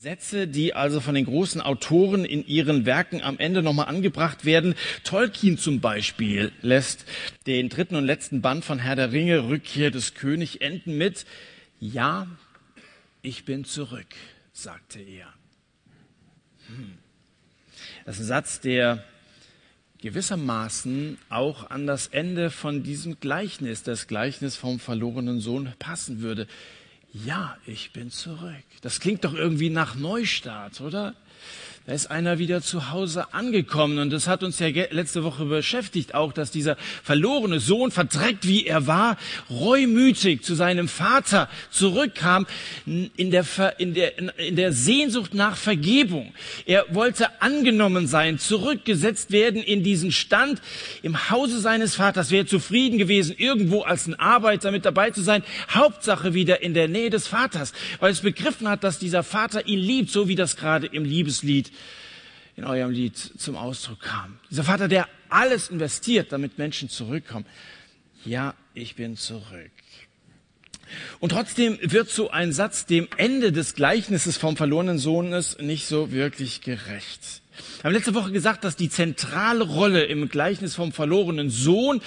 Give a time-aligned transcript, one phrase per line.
[0.00, 4.76] Sätze, die also von den großen Autoren in ihren Werken am Ende nochmal angebracht werden.
[5.02, 7.04] Tolkien zum Beispiel lässt
[7.48, 11.26] den dritten und letzten Band von Herr der Ringe, Rückkehr des König, enden mit,
[11.80, 12.28] ja,
[13.22, 14.06] ich bin zurück,
[14.52, 15.34] sagte er.
[16.68, 16.96] Hm.
[18.04, 19.02] Das ist ein Satz, der
[20.00, 26.46] gewissermaßen auch an das Ende von diesem Gleichnis, das Gleichnis vom verlorenen Sohn, passen würde.
[27.12, 28.64] Ja, ich bin zurück.
[28.82, 31.14] Das klingt doch irgendwie nach Neustart, oder?
[31.88, 36.14] Da ist einer wieder zu Hause angekommen und das hat uns ja letzte Woche beschäftigt
[36.14, 39.16] auch, dass dieser verlorene Sohn, verdreckt wie er war,
[39.48, 42.46] reumütig zu seinem Vater zurückkam
[42.84, 43.46] in der,
[43.78, 46.34] in der, in der Sehnsucht nach Vergebung.
[46.66, 50.60] Er wollte angenommen sein, zurückgesetzt werden in diesen Stand
[51.00, 55.42] im Hause seines Vaters, wäre zufrieden gewesen, irgendwo als ein Arbeiter mit dabei zu sein.
[55.70, 59.78] Hauptsache wieder in der Nähe des Vaters, weil es begriffen hat, dass dieser Vater ihn
[59.78, 61.72] liebt, so wie das gerade im Liebeslied
[62.58, 64.40] in eurem Lied zum Ausdruck kam.
[64.50, 67.46] Dieser Vater, der alles investiert, damit Menschen zurückkommen.
[68.24, 69.70] Ja, ich bin zurück.
[71.20, 76.10] Und trotzdem wird so ein Satz dem Ende des Gleichnisses vom verlorenen Sohnes nicht so
[76.10, 77.42] wirklich gerecht.
[77.80, 82.00] Wir haben letzte Woche gesagt, dass die zentrale Rolle im Gleichnis vom verlorenen Sohn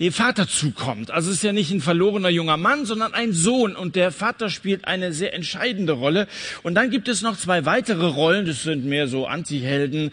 [0.00, 1.10] dem Vater zukommt.
[1.10, 4.50] Also es ist ja nicht ein verlorener junger Mann, sondern ein Sohn und der Vater
[4.50, 6.26] spielt eine sehr entscheidende Rolle.
[6.62, 10.10] Und dann gibt es noch zwei weitere Rollen, das sind mehr so Antihelden.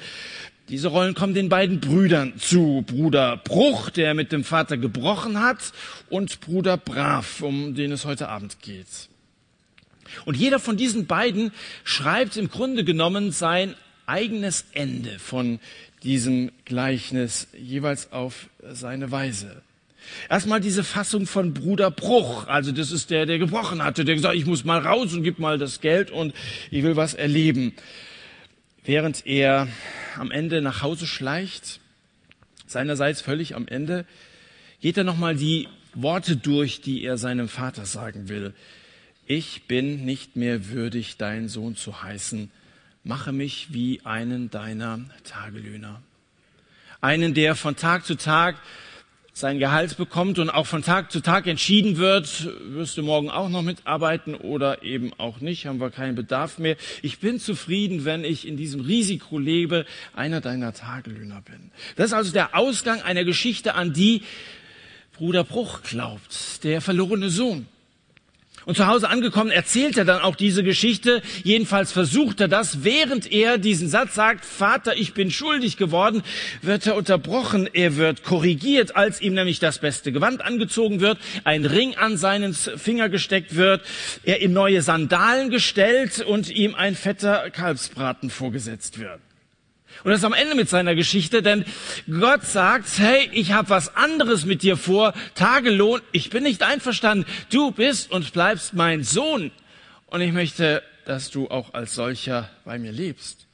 [0.70, 2.84] Diese Rollen kommen den beiden Brüdern zu.
[2.86, 5.74] Bruder Bruch, der mit dem Vater gebrochen hat,
[6.12, 9.10] und Bruder Brav, um den es heute Abend geht.
[10.26, 11.52] Und jeder von diesen beiden
[11.84, 13.76] schreibt im Grunde genommen sein
[14.10, 15.60] eigenes Ende von
[16.04, 19.62] diesem Gleichnis jeweils auf seine Weise.
[20.30, 24.36] Erstmal diese Fassung von Bruder Bruch, also das ist der, der gebrochen hatte, der gesagt,
[24.36, 26.34] ich muss mal raus und gib mal das Geld und
[26.72, 27.74] ich will was erleben.
[28.84, 29.68] Während er
[30.18, 31.80] am Ende nach Hause schleicht,
[32.66, 34.06] seinerseits völlig am Ende,
[34.82, 38.54] geht er nochmal die Worte durch, die er seinem Vater sagen will.
[39.28, 42.50] Ich bin nicht mehr würdig, dein Sohn zu heißen,
[43.04, 46.02] mache mich wie einen deiner Tagelöhner.
[47.02, 48.58] Einen, der von Tag zu Tag
[49.40, 53.48] sein Gehalt bekommt und auch von Tag zu Tag entschieden wird, wirst du morgen auch
[53.48, 56.76] noch mitarbeiten oder eben auch nicht, haben wir keinen Bedarf mehr.
[57.02, 61.72] Ich bin zufrieden, wenn ich in diesem Risiko lebe, einer deiner Tagelöhner bin.
[61.96, 64.24] Das ist also der Ausgang einer Geschichte, an die
[65.14, 67.66] Bruder Bruch glaubt, der verlorene Sohn.
[68.66, 71.22] Und zu Hause angekommen erzählt er dann auch diese Geschichte.
[71.44, 72.84] Jedenfalls versucht er das.
[72.84, 76.24] Während er diesen Satz sagt, Vater, ich bin schuldig geworden,
[76.62, 77.70] wird er unterbrochen.
[77.72, 82.54] Er wird korrigiert, als ihm nämlich das beste Gewand angezogen wird, ein Ring an seinen
[82.54, 83.82] Finger gesteckt wird,
[84.24, 89.20] er in neue Sandalen gestellt und ihm ein fetter Kalbsbraten vorgesetzt wird.
[90.04, 91.66] Und das ist am Ende mit seiner Geschichte, denn
[92.08, 97.26] Gott sagt, hey, ich habe was anderes mit dir vor, Tagelohn, ich bin nicht einverstanden,
[97.52, 99.52] du bist und bleibst mein Sohn
[100.08, 103.48] und ich möchte, dass du auch als solcher bei mir lebst.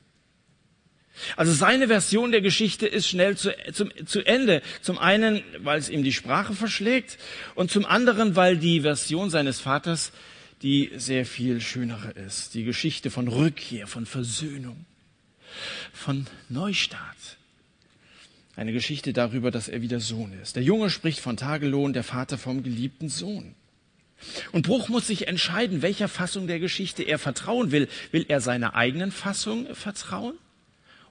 [1.37, 4.61] Also seine Version der Geschichte ist schnell zu, zum, zu Ende.
[4.81, 7.17] Zum einen, weil es ihm die Sprache verschlägt
[7.55, 10.11] und zum anderen, weil die Version seines Vaters
[10.61, 12.53] die sehr viel schönere ist.
[12.53, 14.85] Die Geschichte von Rückkehr, von Versöhnung
[15.93, 17.37] von Neustart.
[18.55, 20.55] Eine Geschichte darüber, dass er wieder Sohn ist.
[20.55, 23.53] Der Junge spricht von Tagelohn, der Vater vom geliebten Sohn.
[24.53, 27.89] Und Bruch muss sich entscheiden, welcher Fassung der Geschichte er vertrauen will.
[28.11, 30.35] Will er seiner eigenen Fassung vertrauen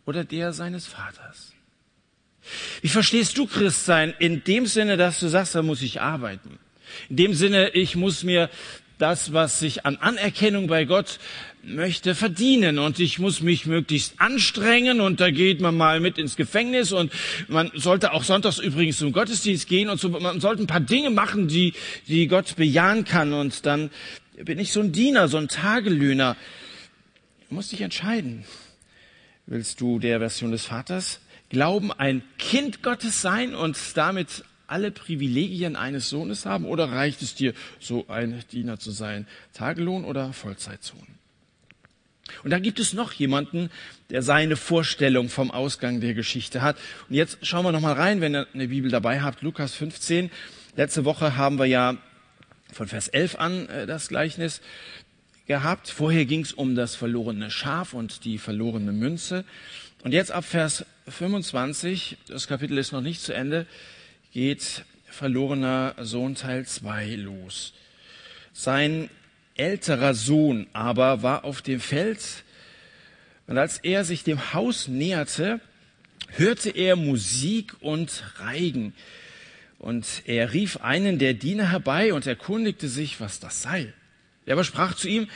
[0.07, 1.53] oder der seines Vaters?
[2.81, 6.59] Wie verstehst du Christsein in dem Sinne, dass du sagst, da muss ich arbeiten?
[7.09, 8.51] In dem Sinne, ich muss mir
[8.99, 11.19] das, was ich an Anerkennung bei Gott
[11.63, 16.37] möchte, verdienen und ich muss mich möglichst anstrengen und da geht man mal mit ins
[16.37, 17.13] Gefängnis und
[17.49, 21.11] man sollte auch sonntags übrigens zum Gottesdienst gehen und so, man sollte ein paar Dinge
[21.11, 21.75] machen, die,
[22.07, 23.91] die Gott bejahen kann und dann
[24.37, 26.37] bin ich so ein Diener, so ein Tagelöhner.
[27.49, 28.45] Du musst dich entscheiden.
[29.47, 31.21] Willst du der Version des Vaters
[31.51, 37.35] glauben, ein Kind Gottes sein und damit alle Privilegien eines Sohnes haben oder reicht es
[37.35, 39.27] dir, so ein Diener zu sein?
[39.53, 41.07] Tagelohn oder Vollzeitsohn?
[42.43, 43.71] Und da gibt es noch jemanden,
[44.11, 46.77] der seine Vorstellung vom Ausgang der Geschichte hat.
[47.09, 50.31] Und jetzt schauen wir noch mal rein, wenn ihr eine Bibel dabei habt, Lukas 15.
[50.77, 51.97] Letzte Woche haben wir ja
[52.73, 54.61] von Vers 11 an äh, das Gleichnis
[55.47, 55.91] gehabt.
[55.91, 59.45] Vorher ging es um das verlorene Schaf und die verlorene Münze.
[60.03, 63.67] Und jetzt ab Vers 25, das Kapitel ist noch nicht zu Ende,
[64.35, 67.73] geht verlorener Sohn Teil 2 los.
[68.53, 69.09] Sein
[69.55, 72.43] älterer Sohn aber war auf dem Feld
[73.47, 75.61] Und als er sich dem Haus näherte,
[76.31, 78.93] hörte er Musik und Reigen.
[79.79, 83.93] Und er rief einen der Diener herbei und erkundigte sich, was das sei.
[84.47, 85.29] Er aber sprach zu ihm,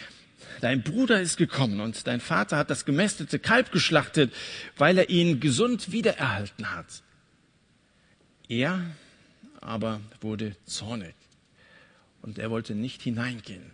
[0.61, 4.33] dein Bruder ist gekommen und dein Vater hat das gemästete Kalb geschlachtet,
[4.77, 7.03] weil er ihn gesund wiedererhalten hat.
[8.49, 8.83] Er
[9.61, 11.15] aber wurde zornig
[12.23, 13.71] und er wollte nicht hineingehen.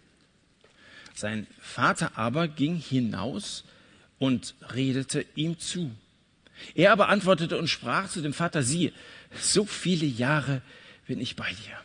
[1.15, 3.65] Sein Vater aber ging hinaus
[4.19, 5.91] und redete ihm zu.
[6.75, 8.93] Er aber antwortete und sprach zu dem Vater, siehe,
[9.41, 10.63] so viele Jahre
[11.07, 11.79] bin ich bei dir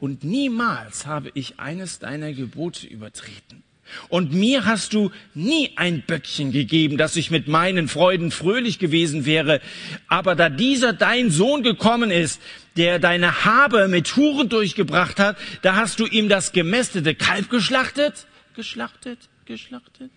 [0.00, 3.62] und niemals habe ich eines deiner Gebote übertreten.
[4.08, 9.26] Und mir hast du nie ein Böckchen gegeben, dass ich mit meinen Freuden fröhlich gewesen
[9.26, 9.60] wäre.
[10.08, 12.40] Aber da dieser dein Sohn gekommen ist,
[12.76, 18.26] der deine Habe mit Huren durchgebracht hat, da hast du ihm das gemästete Kalb geschlachtet,
[18.54, 20.10] geschlachtet, geschlachtet.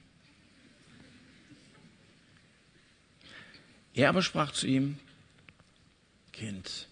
[3.93, 4.97] Er aber sprach zu ihm,
[6.31, 6.87] Kind,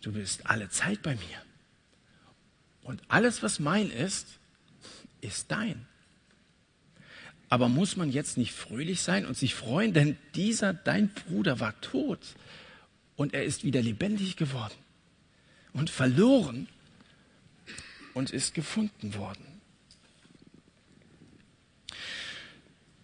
[0.00, 1.42] du bist alle Zeit bei mir.
[2.82, 4.35] Und alles, was mein ist,
[5.20, 5.86] ist dein.
[7.48, 11.80] Aber muss man jetzt nicht fröhlich sein und sich freuen, denn dieser, dein Bruder, war
[11.80, 12.18] tot
[13.14, 14.74] und er ist wieder lebendig geworden
[15.72, 16.68] und verloren
[18.14, 19.44] und ist gefunden worden.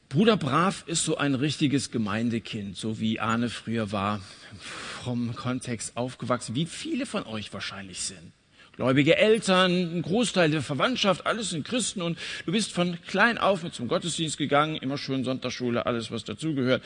[0.09, 4.20] Bruder Brav ist so ein richtiges Gemeindekind, so wie Arne früher war,
[4.59, 8.32] vom Kontext aufgewachsen, wie viele von euch wahrscheinlich sind
[8.77, 13.63] gläubige Eltern, ein Großteil der Verwandtschaft, alles sind Christen und du bist von klein auf
[13.63, 16.83] mit zum Gottesdienst gegangen, immer schön Sonntagsschule, alles was dazugehört.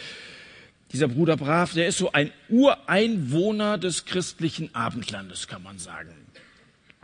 [0.93, 6.15] Dieser Bruder Brav, der ist so ein Ureinwohner des christlichen Abendlandes, kann man sagen.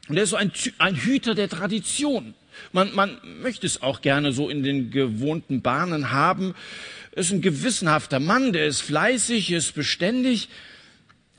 [0.08, 2.34] Und er ist so ein, ein Hüter der Tradition.
[2.72, 6.54] Man, man möchte es auch gerne so in den gewohnten Bahnen haben.
[7.12, 10.48] Er ist ein gewissenhafter Mann, der ist fleißig, ist beständig.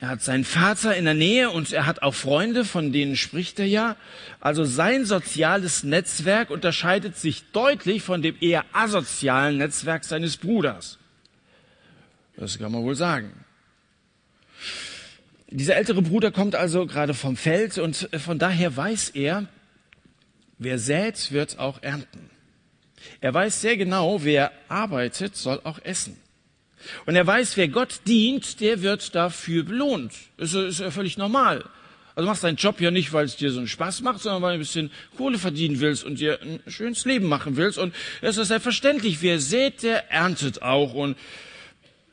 [0.04, 3.58] Er hat seinen Vater in der Nähe und er hat auch Freunde, von denen spricht
[3.58, 3.96] er ja.
[4.38, 10.98] Also sein soziales Netzwerk unterscheidet sich deutlich von dem eher asozialen Netzwerk seines Bruders.
[12.36, 13.32] Das kann man wohl sagen.
[15.48, 19.46] Dieser ältere Bruder kommt also gerade vom Feld und von daher weiß er,
[20.58, 22.28] wer sät, wird auch ernten.
[23.22, 26.18] Er weiß sehr genau, wer arbeitet, soll auch essen.
[27.06, 30.12] Und er weiß, wer Gott dient, der wird dafür belohnt.
[30.36, 31.64] Das ist ja völlig normal.
[32.14, 34.52] Also machst deinen Job ja nicht, weil es dir so einen Spaß macht, sondern weil
[34.52, 37.76] du ein bisschen Kohle verdienen willst und dir ein schönes Leben machen willst.
[37.76, 40.94] Und es ist selbstverständlich, wer sät, der erntet auch.
[40.94, 41.16] Und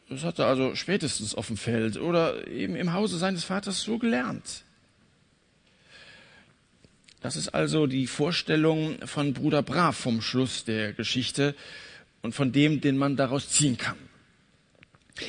[0.10, 4.00] das hat er also spätestens auf dem Feld oder eben im Hause seines Vaters so
[4.00, 4.64] gelernt.
[7.22, 11.54] Das ist also die Vorstellung von Bruder Brav vom Schluss der Geschichte
[12.24, 13.98] und von dem, den man daraus ziehen kann.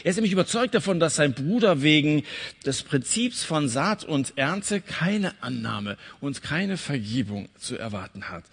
[0.04, 2.24] Er ist nämlich überzeugt davon, dass sein Bruder wegen
[2.64, 8.44] des Prinzips von Saat und Ernte keine Annahme und keine Vergebung zu erwarten hat.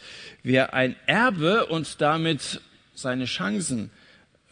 [0.43, 2.61] Wer ein Erbe und damit
[2.95, 3.91] seine Chancen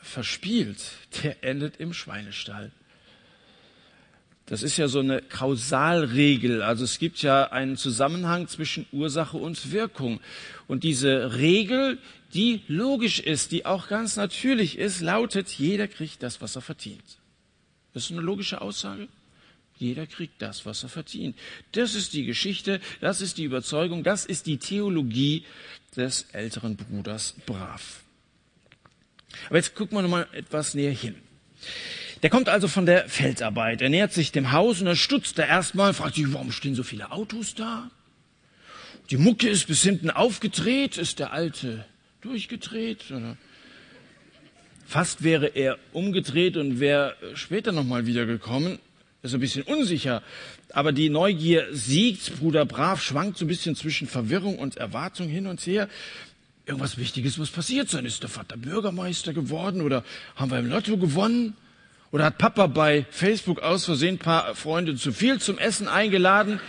[0.01, 0.79] verspielt,
[1.23, 2.71] der endet im Schweinestall.
[4.45, 6.61] Das ist ja so eine Kausalregel.
[6.61, 10.21] Also es gibt ja einen Zusammenhang zwischen Ursache und Wirkung.
[10.67, 11.97] Und diese Regel,
[12.33, 17.03] die logisch ist, die auch ganz natürlich ist, lautet, jeder kriegt das, was er verdient.
[17.93, 19.07] Das ist eine logische Aussage.
[19.79, 21.37] Jeder kriegt das, was er verdient.
[21.71, 25.45] Das ist die Geschichte, das ist die Überzeugung, das ist die Theologie
[25.95, 28.01] des älteren Bruders Brav.
[29.47, 31.15] Aber jetzt gucken wir noch mal etwas näher hin.
[32.23, 33.81] Der kommt also von der Feldarbeit.
[33.81, 36.83] Er nähert sich dem Haus und er stutzt da erstmal, fragt sich, warum stehen so
[36.83, 37.91] viele Autos da?
[39.11, 40.97] Die Mucke ist bis hinten aufgedreht.
[40.97, 41.85] Ist der Alte
[42.21, 43.11] durchgedreht?
[43.11, 43.37] Oder?
[44.85, 48.79] Fast wäre er umgedreht und wäre später nochmal wiedergekommen.
[49.21, 50.23] Ist ein bisschen unsicher.
[50.71, 52.39] Aber die Neugier siegt.
[52.39, 55.89] Bruder Brav schwankt so ein bisschen zwischen Verwirrung und Erwartung hin und her.
[56.65, 58.05] Irgendwas Wichtiges muss passiert sein.
[58.05, 60.03] Ist der Vater Bürgermeister geworden oder
[60.35, 61.55] haben wir im Lotto gewonnen?
[62.11, 66.61] Oder hat Papa bei Facebook aus Versehen ein paar Freunde zu viel zum Essen eingeladen?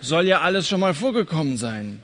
[0.00, 2.02] Soll ja alles schon mal vorgekommen sein.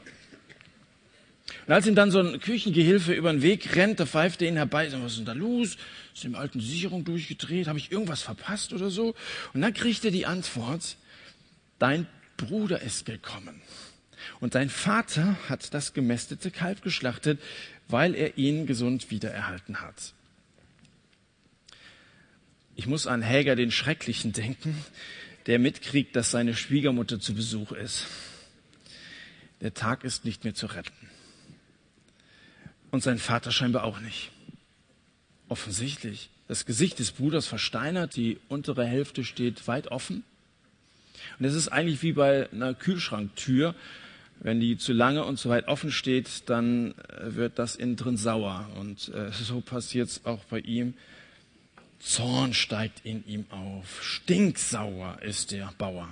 [1.66, 4.57] Und als ihm dann so ein Küchengehilfe über den Weg rennt, da pfeift er ihn
[4.57, 5.76] herbei, sagt, was ist denn da los?
[6.12, 7.69] Ist die alten Sicherung durchgedreht?
[7.69, 9.14] Habe ich irgendwas verpasst oder so?
[9.54, 10.97] Und dann kriegt er die Antwort,
[11.78, 13.62] dein Bruder ist gekommen.
[14.40, 17.40] Und dein Vater hat das gemästete Kalb geschlachtet,
[17.88, 20.14] weil er ihn gesund wiedererhalten hat.
[22.75, 24.76] Ich muss an Häger den Schrecklichen denken,
[25.47, 28.07] der mitkriegt, dass seine Schwiegermutter zu Besuch ist.
[29.61, 31.12] Der Tag ist nicht mehr zu retten.
[32.92, 34.30] Und sein Vater scheinbar auch nicht.
[35.49, 36.28] Offensichtlich.
[36.46, 40.22] Das Gesicht des Bruders versteinert, die untere Hälfte steht weit offen.
[41.38, 43.75] Und es ist eigentlich wie bei einer Kühlschranktür.
[44.40, 48.18] Wenn die zu lange und zu weit offen steht, dann äh, wird das innen drin
[48.18, 48.68] sauer.
[48.78, 50.94] Und äh, so passiert es auch bei ihm.
[51.99, 54.02] Zorn steigt in ihm auf.
[54.02, 56.11] Stinksauer ist der Bauer.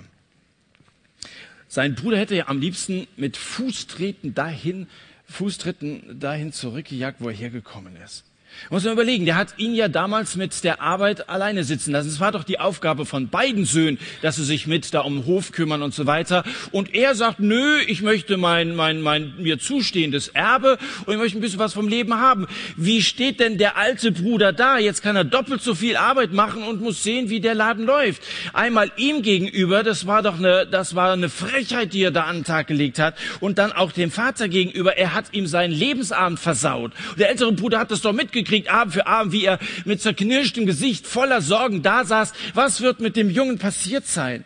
[1.67, 4.87] Sein Bruder hätte ja am liebsten mit Fußtreten dahin,
[5.31, 8.25] Fußtritten dahin zurückgejagt, wo er hergekommen ist.
[8.69, 12.09] Muss man überlegen, der hat ihn ja damals mit der Arbeit alleine sitzen lassen.
[12.09, 15.25] Es war doch die Aufgabe von beiden Söhnen, dass sie sich mit da um den
[15.25, 16.43] Hof kümmern und so weiter.
[16.71, 21.37] Und er sagt, nö, ich möchte mein, mein, mein mir zustehendes Erbe und ich möchte
[21.39, 22.47] ein bisschen was vom Leben haben.
[22.77, 24.77] Wie steht denn der alte Bruder da?
[24.77, 28.21] Jetzt kann er doppelt so viel Arbeit machen und muss sehen, wie der Laden läuft.
[28.53, 32.37] Einmal ihm gegenüber, das war doch eine, das war eine Frechheit, die er da an
[32.37, 33.15] den Tag gelegt hat.
[33.39, 36.91] Und dann auch dem Vater gegenüber, er hat ihm seinen Lebensabend versaut.
[37.17, 40.65] Der ältere Bruder hat das doch mitgekriegt mitgekriegt, Abend für Abend, wie er mit zerknirschtem
[40.65, 42.33] Gesicht voller Sorgen da saß.
[42.53, 44.43] Was wird mit dem Jungen passiert sein?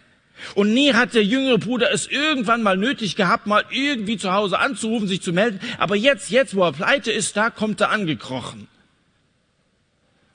[0.54, 4.60] Und nie hat der jüngere Bruder es irgendwann mal nötig gehabt, mal irgendwie zu Hause
[4.60, 5.60] anzurufen, sich zu melden.
[5.78, 8.68] Aber jetzt, jetzt, wo er pleite ist, da kommt er angekrochen.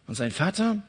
[0.07, 0.83] Und sein Vater,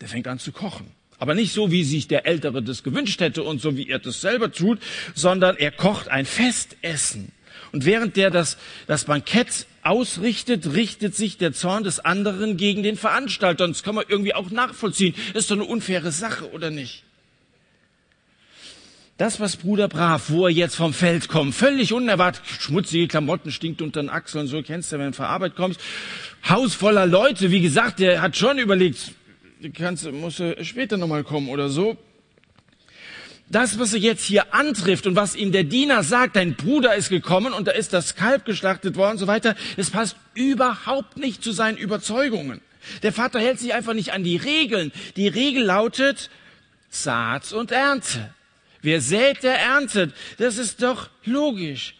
[0.00, 0.86] der fängt an zu kochen.
[1.18, 4.20] Aber nicht so, wie sich der Ältere das gewünscht hätte und so, wie er das
[4.20, 4.78] selber tut,
[5.14, 7.32] sondern er kocht ein Festessen.
[7.72, 8.56] Und während der das,
[8.86, 13.64] das Bankett ausrichtet, richtet sich der Zorn des anderen gegen den Veranstalter.
[13.64, 15.14] Und das kann man irgendwie auch nachvollziehen.
[15.32, 17.04] Das ist doch eine unfaire Sache, oder nicht?
[19.18, 23.80] Das, was Bruder Brav, wo er jetzt vom Feld kommt, völlig unerwartet, schmutzige Klamotten, stinkt
[23.80, 25.80] unter den Achseln, so kennst du, wenn du von Arbeit kommst.
[26.46, 29.12] Haus voller Leute, wie gesagt, der hat schon überlegt,
[29.72, 31.96] kannst, musst du später nochmal kommen oder so
[33.48, 37.10] das, was er jetzt hier antrifft und was ihm der Diener sagt, dein Bruder ist
[37.10, 41.44] gekommen und da ist das Kalb geschlachtet worden und so weiter, es passt überhaupt nicht
[41.44, 42.60] zu seinen Überzeugungen.
[43.02, 44.92] Der Vater hält sich einfach nicht an die Regeln.
[45.16, 46.30] Die Regel lautet
[46.88, 48.32] Saat und Ernte.
[48.82, 50.14] Wer sät, der erntet.
[50.38, 51.94] Das ist doch logisch.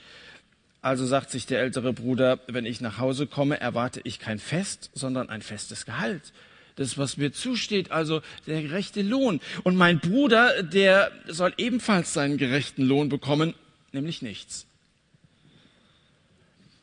[0.82, 4.90] Also sagt sich der ältere Bruder, wenn ich nach Hause komme, erwarte ich kein Fest,
[4.94, 6.32] sondern ein festes Gehalt
[6.76, 9.40] das, was mir zusteht, also der gerechte Lohn.
[9.64, 13.54] Und mein Bruder, der soll ebenfalls seinen gerechten Lohn bekommen,
[13.92, 14.66] nämlich nichts.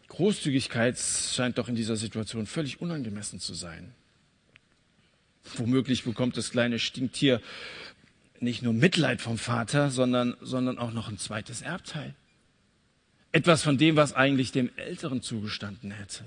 [0.10, 3.94] Großzügigkeit scheint doch in dieser Situation völlig unangemessen zu sein.
[5.56, 7.42] Womöglich bekommt das kleine Stinktier
[8.40, 12.14] nicht nur Mitleid vom Vater, sondern, sondern auch noch ein zweites Erbteil.
[13.32, 16.26] Etwas von dem, was eigentlich dem Älteren zugestanden hätte.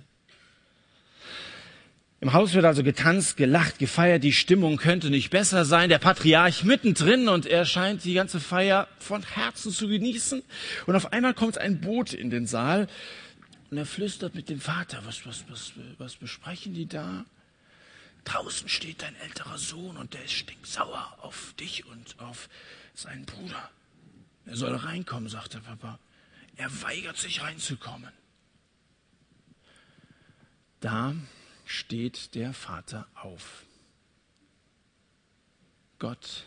[2.20, 5.90] Im Haus wird also getanzt, gelacht, gefeiert, die Stimmung könnte nicht besser sein.
[5.90, 10.42] Der Patriarch mittendrin und er scheint die ganze Feier von Herzen zu genießen.
[10.86, 12.88] Und auf einmal kommt ein Boot in den Saal
[13.70, 17.26] und er flüstert mit dem Vater, was, was, was, was besprechen die da?
[18.24, 22.48] Draußen steht dein älterer Sohn und der ist stinksauer auf dich und auf
[22.94, 23.70] seinen Bruder.
[24.46, 25.98] Er soll reinkommen, sagt der Papa.
[26.56, 28.10] Er weigert sich reinzukommen.
[30.80, 31.14] Da
[31.66, 33.66] steht der Vater auf.
[35.98, 36.44] Gott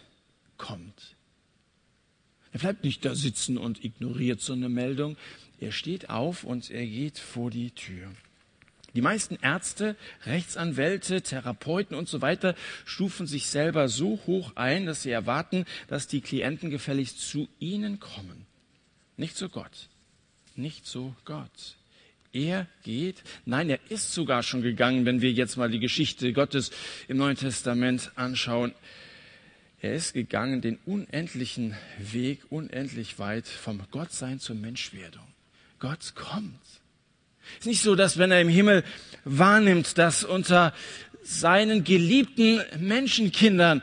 [0.57, 1.15] kommt.
[2.51, 5.17] Er bleibt nicht da sitzen und ignoriert so eine Meldung.
[5.59, 8.11] Er steht auf und er geht vor die Tür.
[8.95, 9.95] Die meisten Ärzte,
[10.25, 16.07] Rechtsanwälte, Therapeuten und so weiter stufen sich selber so hoch ein, dass sie erwarten, dass
[16.07, 18.47] die Klienten gefälligst zu ihnen kommen.
[19.15, 19.89] Nicht zu Gott.
[20.55, 21.77] Nicht zu Gott.
[22.31, 26.69] Er geht, nein, er ist sogar schon gegangen, wenn wir jetzt mal die Geschichte Gottes
[27.07, 28.73] im Neuen Testament anschauen.
[29.81, 35.25] Er ist gegangen den unendlichen Weg, unendlich weit vom Gottsein zur Menschwerdung.
[35.79, 36.59] Gott kommt.
[37.53, 38.83] Es ist nicht so, dass wenn er im Himmel
[39.23, 40.73] wahrnimmt, dass unter
[41.23, 43.81] seinen geliebten Menschenkindern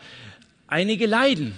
[0.69, 1.55] einige leiden,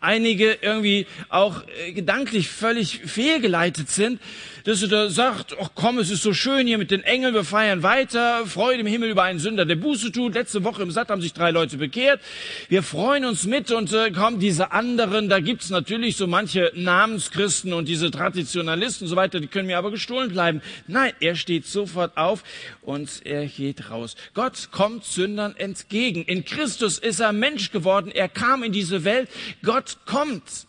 [0.00, 4.20] einige irgendwie auch äh, gedanklich völlig fehlgeleitet sind,
[4.66, 7.44] dass er da sagt, ach komm, es ist so schön hier mit den Engeln, wir
[7.44, 10.34] feiern weiter, Freude im Himmel über einen Sünder, der Buße tut.
[10.34, 12.20] Letzte Woche im Satt haben sich drei Leute bekehrt.
[12.68, 17.72] Wir freuen uns mit und äh, kommen diese anderen, da gibt's natürlich so manche Namenschristen
[17.72, 20.60] und diese Traditionalisten und so weiter, die können mir aber gestohlen bleiben.
[20.88, 22.42] Nein, er steht sofort auf
[22.82, 24.16] und er geht raus.
[24.34, 26.24] Gott kommt Sündern entgegen.
[26.24, 29.28] In Christus ist er Mensch geworden, er kam in diese Welt.
[29.62, 30.66] Gott kommt.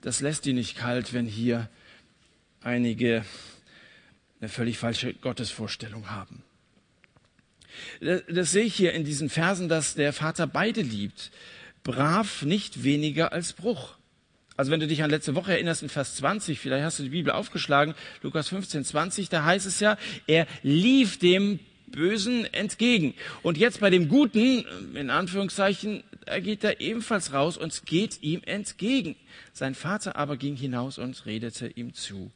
[0.00, 1.68] Das lässt ihn nicht kalt, wenn hier
[2.62, 3.24] einige
[4.40, 6.42] eine völlig falsche Gottesvorstellung haben.
[8.00, 11.30] Das, das sehe ich hier in diesen Versen, dass der Vater beide liebt.
[11.82, 13.96] Brav nicht weniger als Bruch.
[14.56, 17.10] Also wenn du dich an letzte Woche erinnerst, in Vers 20, vielleicht hast du die
[17.10, 23.14] Bibel aufgeschlagen, Lukas 15, 20, da heißt es ja, er lief dem Bösen entgegen.
[23.42, 24.64] Und jetzt bei dem Guten,
[24.94, 29.16] in Anführungszeichen, er geht er ebenfalls raus und geht ihm entgegen.
[29.52, 32.30] Sein Vater aber ging hinaus und redete ihm zu.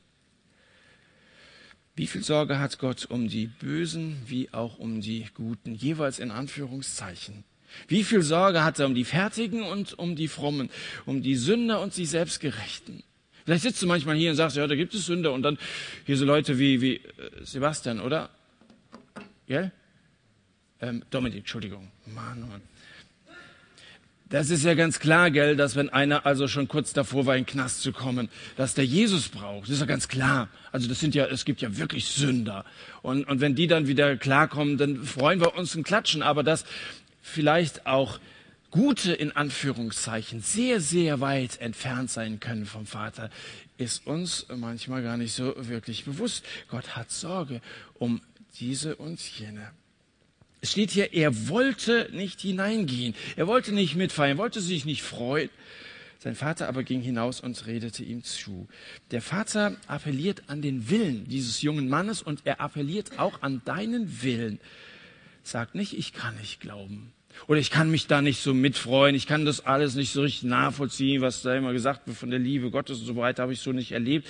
[1.96, 6.32] Wie viel Sorge hat Gott um die Bösen wie auch um die Guten, jeweils in
[6.32, 7.44] Anführungszeichen?
[7.88, 10.70] Wie viel Sorge hat er um die Fertigen und um die Frommen,
[11.06, 13.02] um die Sünder und die Selbstgerechten?
[13.44, 15.58] Vielleicht sitzt du manchmal hier und sagst, ja, da gibt es Sünder und dann
[16.06, 17.00] hier so Leute wie, wie äh,
[17.42, 18.30] Sebastian, oder?
[19.46, 19.70] Gell?
[20.80, 21.90] Ähm, Dominik, Entschuldigung.
[22.06, 22.62] Mann, Mann.
[24.30, 27.44] Das ist ja ganz klar, gell, dass wenn einer also schon kurz davor war, in
[27.44, 29.64] den Knast zu kommen, dass der Jesus braucht.
[29.64, 30.48] Das ist ja ganz klar.
[30.72, 32.64] Also das sind ja, es gibt ja wirklich Sünder.
[33.02, 36.22] Und, und wenn die dann wieder klarkommen, dann freuen wir uns und klatschen.
[36.22, 36.64] Aber dass
[37.20, 38.18] vielleicht auch
[38.70, 43.30] Gute in Anführungszeichen sehr, sehr weit entfernt sein können vom Vater,
[43.76, 46.44] ist uns manchmal gar nicht so wirklich bewusst.
[46.68, 47.60] Gott hat Sorge
[47.94, 48.20] um
[48.58, 49.70] diese und jene.
[50.64, 53.14] Es steht hier, er wollte nicht hineingehen.
[53.36, 55.50] Er wollte nicht mitfeiern, wollte sich nicht freuen.
[56.20, 58.66] Sein Vater aber ging hinaus und redete ihm zu.
[59.10, 64.22] Der Vater appelliert an den Willen dieses jungen Mannes und er appelliert auch an deinen
[64.22, 64.58] Willen.
[65.42, 67.12] Sagt nicht, ich kann nicht glauben.
[67.46, 69.14] Oder ich kann mich da nicht so mitfreuen.
[69.14, 72.38] Ich kann das alles nicht so richtig nachvollziehen, was da immer gesagt wird von der
[72.38, 74.26] Liebe Gottes und so weiter, habe ich so nicht erlebt.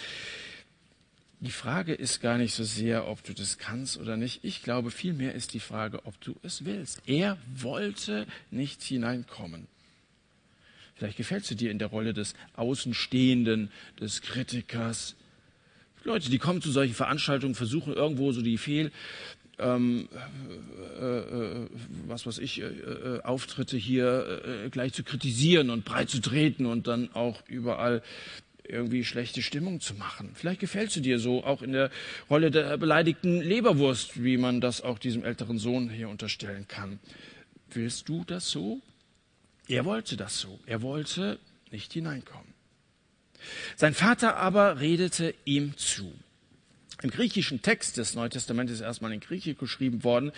[1.44, 4.44] Die Frage ist gar nicht so sehr, ob du das kannst oder nicht.
[4.44, 7.02] Ich glaube, vielmehr ist die Frage, ob du es willst.
[7.04, 9.66] Er wollte nicht hineinkommen.
[10.94, 13.70] Vielleicht gefällst du dir in der Rolle des Außenstehenden,
[14.00, 15.16] des Kritikers.
[16.02, 18.90] Leute, die kommen zu solchen Veranstaltungen, versuchen irgendwo so die Fehl,
[19.58, 20.08] ähm,
[20.98, 21.68] äh, äh,
[22.06, 26.64] was weiß ich, äh, äh Auftritte hier äh, gleich zu kritisieren und breit zu treten
[26.64, 28.02] und dann auch überall
[28.66, 30.32] irgendwie schlechte Stimmung zu machen.
[30.34, 31.90] Vielleicht gefällst du dir so, auch in der
[32.30, 36.98] Rolle der beleidigten Leberwurst, wie man das auch diesem älteren Sohn hier unterstellen kann.
[37.70, 38.80] Willst du das so?
[39.68, 40.58] Er wollte das so.
[40.66, 41.38] Er wollte
[41.70, 42.54] nicht hineinkommen.
[43.76, 46.12] Sein Vater aber redete ihm zu.
[47.02, 50.32] Im griechischen Text des Neuen Testamentes ist erstmal in Griechisch geschrieben worden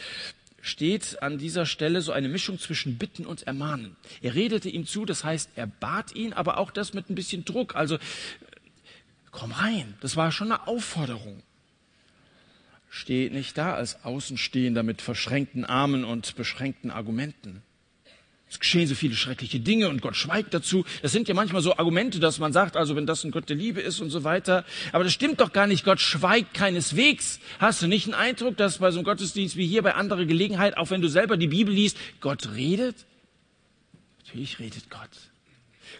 [0.66, 3.94] steht an dieser Stelle so eine Mischung zwischen Bitten und Ermahnen.
[4.20, 7.44] Er redete ihm zu, das heißt, er bat ihn, aber auch das mit ein bisschen
[7.44, 7.76] Druck.
[7.76, 7.98] Also,
[9.30, 9.94] komm rein.
[10.00, 11.42] Das war schon eine Aufforderung.
[12.90, 17.62] Steh nicht da als Außenstehender mit verschränkten Armen und beschränkten Argumenten.
[18.48, 20.84] Es geschehen so viele schreckliche Dinge und Gott schweigt dazu.
[21.02, 23.56] Das sind ja manchmal so Argumente, dass man sagt, also wenn das ein Gott der
[23.56, 24.64] Liebe ist und so weiter.
[24.92, 25.84] Aber das stimmt doch gar nicht.
[25.84, 27.40] Gott schweigt keineswegs.
[27.58, 30.76] Hast du nicht einen Eindruck, dass bei so einem Gottesdienst wie hier bei anderer Gelegenheit,
[30.76, 33.04] auch wenn du selber die Bibel liest, Gott redet?
[34.24, 35.10] Natürlich redet Gott.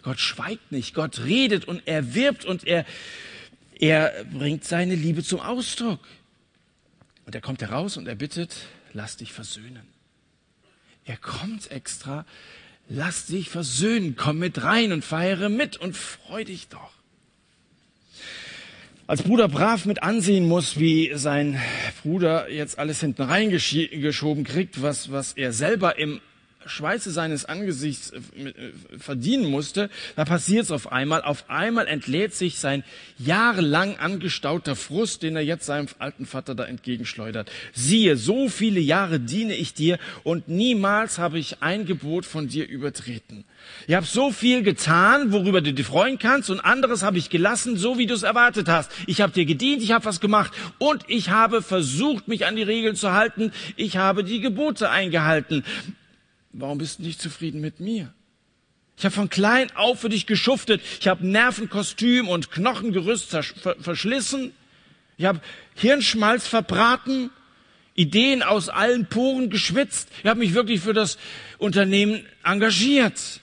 [0.03, 0.93] Gott schweigt nicht.
[0.93, 2.85] Gott redet und er wirbt und er,
[3.77, 5.99] er bringt seine Liebe zum Ausdruck.
[7.25, 8.55] Und er kommt heraus und er bittet,
[8.93, 9.96] lass dich versöhnen.
[11.07, 12.25] Er kommt extra.
[12.89, 14.15] Lass dich versöhnen.
[14.17, 16.91] Komm mit rein und feiere mit und freu dich doch.
[19.07, 21.61] Als Bruder brav mit ansehen muss, wie sein
[22.03, 26.19] Bruder jetzt alles hinten reingeschoben kriegt, was, was er selber im
[26.67, 28.53] Schweiße seines Angesichts äh, äh,
[28.97, 31.21] verdienen musste, da passiert es auf einmal.
[31.21, 32.83] Auf einmal entlädt sich sein
[33.17, 37.51] jahrelang angestauter Frust, den er jetzt seinem alten Vater da entgegenschleudert.
[37.73, 42.67] Siehe, so viele Jahre diene ich dir und niemals habe ich ein Gebot von dir
[42.67, 43.45] übertreten.
[43.87, 47.77] Ich habe so viel getan, worüber du dich freuen kannst, und anderes habe ich gelassen,
[47.77, 48.91] so wie du es erwartet hast.
[49.07, 52.63] Ich habe dir gedient, ich habe was gemacht und ich habe versucht, mich an die
[52.63, 53.51] Regeln zu halten.
[53.75, 55.63] Ich habe die Gebote eingehalten.
[56.51, 58.13] Warum bist du nicht zufrieden mit mir?
[58.97, 60.81] Ich habe von klein auf für dich geschuftet.
[60.99, 63.29] Ich habe Nervenkostüm und Knochengerüst
[63.79, 64.53] verschlissen.
[65.17, 65.39] Ich habe
[65.75, 67.29] Hirnschmalz verbraten,
[67.93, 70.09] Ideen aus allen Poren geschwitzt.
[70.19, 71.17] Ich habe mich wirklich für das
[71.59, 73.41] Unternehmen engagiert.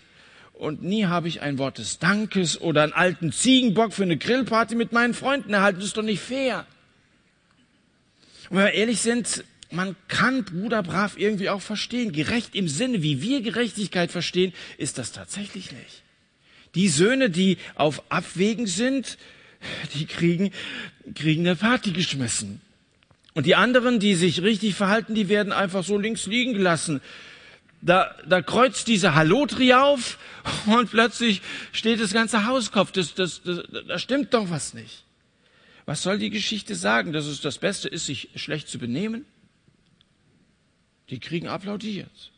[0.55, 4.75] Und nie habe ich ein Wort des Dankes oder einen alten Ziegenbock für eine Grillparty
[4.77, 5.79] mit meinen Freunden erhalten.
[5.79, 6.67] Das ist doch nicht fair.
[8.51, 12.13] Und wenn wir ehrlich sind, man kann Bruder brav irgendwie auch verstehen.
[12.13, 16.03] Gerecht im Sinne, wie wir Gerechtigkeit verstehen, ist das tatsächlich nicht.
[16.75, 19.19] Die Söhne, die auf Abwägen sind,
[19.95, 20.51] die kriegen,
[21.15, 22.61] kriegen eine Party geschmissen.
[23.35, 27.01] Und die anderen, die sich richtig verhalten, die werden einfach so links liegen gelassen.
[27.81, 30.19] Da, da kreuzt diese Hallotri auf
[30.67, 32.93] und plötzlich steht das ganze Hauskopf.
[32.93, 35.05] Das, das, das, da stimmt doch was nicht.
[35.85, 37.13] Was soll die Geschichte sagen?
[37.13, 39.27] Dass es das Beste ist, sich schlecht zu benehmen?
[41.11, 42.33] Die kriegen applaudiert.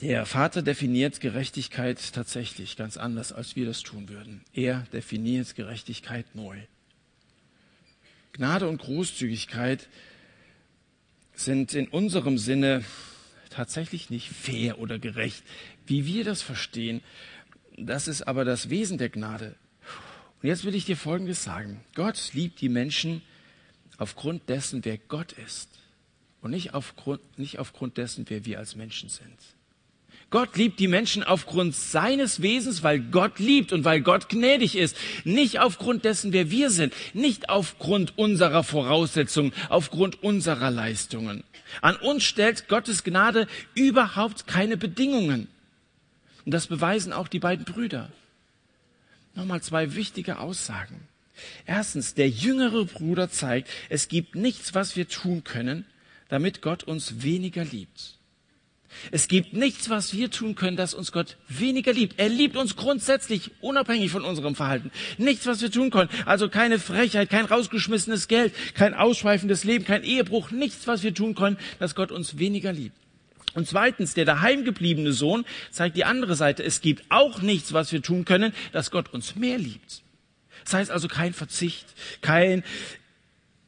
[0.00, 4.42] Der Vater definiert Gerechtigkeit tatsächlich ganz anders, als wir das tun würden.
[4.54, 6.58] Er definiert Gerechtigkeit neu.
[8.32, 9.88] Gnade und Großzügigkeit
[11.34, 12.82] sind in unserem Sinne
[13.50, 15.42] tatsächlich nicht fair oder gerecht,
[15.86, 17.02] wie wir das verstehen.
[17.76, 19.56] Das ist aber das Wesen der Gnade.
[20.42, 21.84] Und jetzt will ich dir Folgendes sagen.
[21.94, 23.20] Gott liebt die Menschen
[24.00, 25.68] aufgrund dessen, wer Gott ist
[26.40, 29.36] und nicht aufgrund, nicht aufgrund dessen, wer wir als Menschen sind.
[30.30, 34.96] Gott liebt die Menschen aufgrund seines Wesens, weil Gott liebt und weil Gott gnädig ist.
[35.24, 36.94] Nicht aufgrund dessen, wer wir sind.
[37.14, 41.42] Nicht aufgrund unserer Voraussetzungen, aufgrund unserer Leistungen.
[41.82, 45.48] An uns stellt Gottes Gnade überhaupt keine Bedingungen.
[46.44, 48.08] Und das beweisen auch die beiden Brüder.
[49.34, 51.09] Nochmal zwei wichtige Aussagen.
[51.66, 55.84] Erstens, der jüngere Bruder zeigt, es gibt nichts, was wir tun können,
[56.28, 58.18] damit Gott uns weniger liebt.
[59.10, 62.18] Es gibt nichts, was wir tun können, dass uns Gott weniger liebt.
[62.18, 64.90] Er liebt uns grundsätzlich, unabhängig von unserem Verhalten.
[65.16, 66.10] Nichts, was wir tun können.
[66.26, 70.50] Also keine Frechheit, kein rausgeschmissenes Geld, kein ausschweifendes Leben, kein Ehebruch.
[70.50, 72.96] Nichts, was wir tun können, dass Gott uns weniger liebt.
[73.54, 76.62] Und zweitens, der daheimgebliebene Sohn zeigt die andere Seite.
[76.62, 80.02] Es gibt auch nichts, was wir tun können, dass Gott uns mehr liebt.
[80.64, 81.86] Das heißt also kein Verzicht,
[82.20, 82.62] kein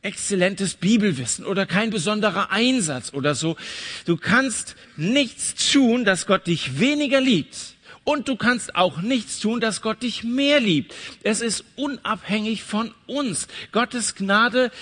[0.02, 3.56] exzellentes Bibelwissen oder kein besonderer Einsatz oder so.
[4.04, 7.56] Du kannst nichts tun, dass Gott dich weniger liebt.
[8.04, 10.92] Und du kannst auch nichts tun, dass Gott dich mehr liebt.
[11.22, 13.46] Es ist unabhängig von uns.
[13.70, 14.72] Gottes Gnade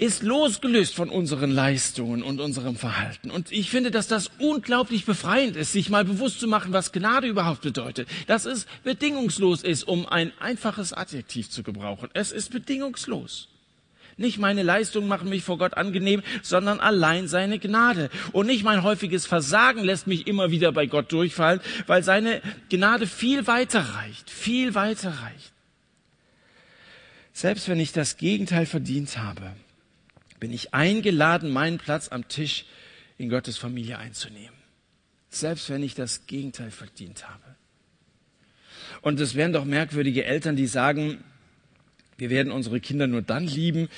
[0.00, 3.30] ist losgelöst von unseren Leistungen und unserem Verhalten.
[3.30, 7.26] Und ich finde, dass das unglaublich befreiend ist, sich mal bewusst zu machen, was Gnade
[7.26, 8.08] überhaupt bedeutet.
[8.26, 12.08] Dass es bedingungslos ist, um ein einfaches Adjektiv zu gebrauchen.
[12.14, 13.48] Es ist bedingungslos.
[14.16, 18.08] Nicht meine Leistungen machen mich vor Gott angenehm, sondern allein seine Gnade.
[18.32, 23.06] Und nicht mein häufiges Versagen lässt mich immer wieder bei Gott durchfallen, weil seine Gnade
[23.06, 25.52] viel weiter reicht, viel weiter reicht.
[27.34, 29.52] Selbst wenn ich das Gegenteil verdient habe,
[30.40, 32.64] bin ich eingeladen, meinen Platz am Tisch
[33.18, 34.58] in Gottes Familie einzunehmen.
[35.28, 37.56] Selbst wenn ich das Gegenteil verdient habe.
[39.02, 41.22] Und es wären doch merkwürdige Eltern, die sagen,
[42.16, 43.88] wir werden unsere Kinder nur dann lieben,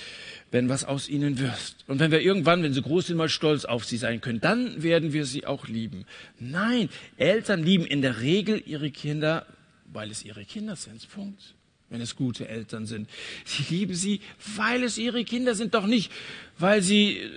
[0.50, 1.84] wenn was aus ihnen wirst.
[1.88, 4.82] Und wenn wir irgendwann, wenn sie groß sind, mal stolz auf sie sein können, dann
[4.82, 6.04] werden wir sie auch lieben.
[6.38, 9.46] Nein, Eltern lieben in der Regel ihre Kinder,
[9.86, 11.08] weil es ihre Kinder sind.
[11.10, 11.54] Punkt.
[11.92, 13.08] Wenn es gute Eltern sind.
[13.44, 14.20] Sie lieben sie,
[14.56, 16.10] weil es ihre Kinder sind, doch nicht,
[16.58, 17.28] weil sie äh,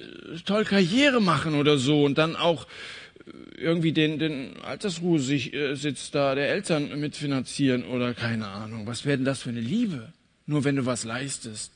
[0.46, 2.65] toll Karriere machen oder so und dann auch
[3.26, 8.88] äh, irgendwie den, den Altersruhesitz da der Eltern mitfinanzieren oder keine Ahnung.
[8.88, 10.13] Was wäre denn das für eine Liebe?
[10.46, 11.72] nur wenn du was leistest.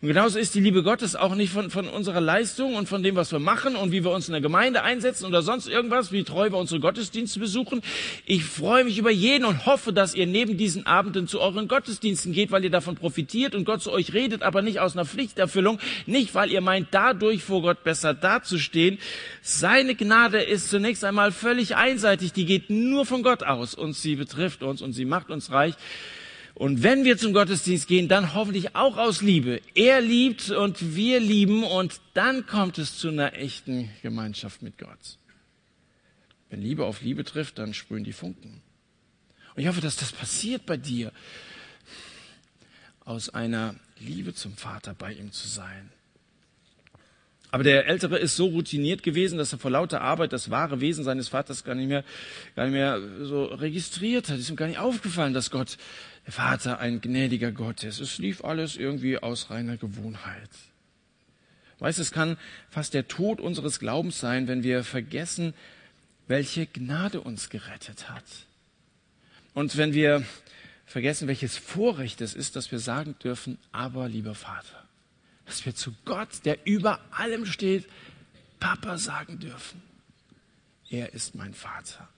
[0.00, 3.16] Und genauso ist die Liebe Gottes auch nicht von, von unserer Leistung und von dem,
[3.16, 6.24] was wir machen und wie wir uns in der Gemeinde einsetzen oder sonst irgendwas, wie
[6.24, 7.82] treu wir unsere Gottesdienste besuchen.
[8.24, 12.32] Ich freue mich über jeden und hoffe, dass ihr neben diesen Abenden zu euren Gottesdiensten
[12.32, 15.78] geht, weil ihr davon profitiert und Gott zu euch redet, aber nicht aus einer Pflichterfüllung,
[16.06, 18.98] nicht weil ihr meint, dadurch vor Gott besser dazustehen.
[19.42, 24.16] Seine Gnade ist zunächst einmal völlig einseitig, die geht nur von Gott aus und sie
[24.16, 25.74] betrifft uns und sie macht uns reich.
[26.54, 29.60] Und wenn wir zum Gottesdienst gehen, dann hoffentlich auch aus Liebe.
[29.74, 35.18] Er liebt und wir lieben und dann kommt es zu einer echten Gemeinschaft mit Gott.
[36.50, 38.60] Wenn Liebe auf Liebe trifft, dann sprühen die Funken.
[39.54, 41.12] Und ich hoffe, dass das passiert bei dir,
[43.04, 45.90] aus einer Liebe zum Vater bei ihm zu sein.
[47.50, 51.02] Aber der Ältere ist so routiniert gewesen, dass er vor lauter Arbeit das wahre Wesen
[51.02, 52.04] seines Vaters gar nicht mehr,
[52.54, 54.36] gar nicht mehr so registriert hat.
[54.36, 55.76] Es ist ihm gar nicht aufgefallen, dass Gott
[56.26, 58.00] der Vater ein gnädiger Gott ist.
[58.00, 60.50] Es lief alles irgendwie aus reiner Gewohnheit.
[61.80, 62.36] Weißt, es kann
[62.68, 65.54] fast der Tod unseres Glaubens sein, wenn wir vergessen,
[66.28, 68.24] welche Gnade uns gerettet hat.
[69.54, 70.22] Und wenn wir
[70.86, 74.79] vergessen, welches Vorrecht es ist, dass wir sagen dürfen, aber lieber Vater,
[75.50, 77.88] dass wir zu Gott, der über allem steht,
[78.60, 79.82] Papa sagen dürfen.
[80.88, 82.08] Er ist mein Vater.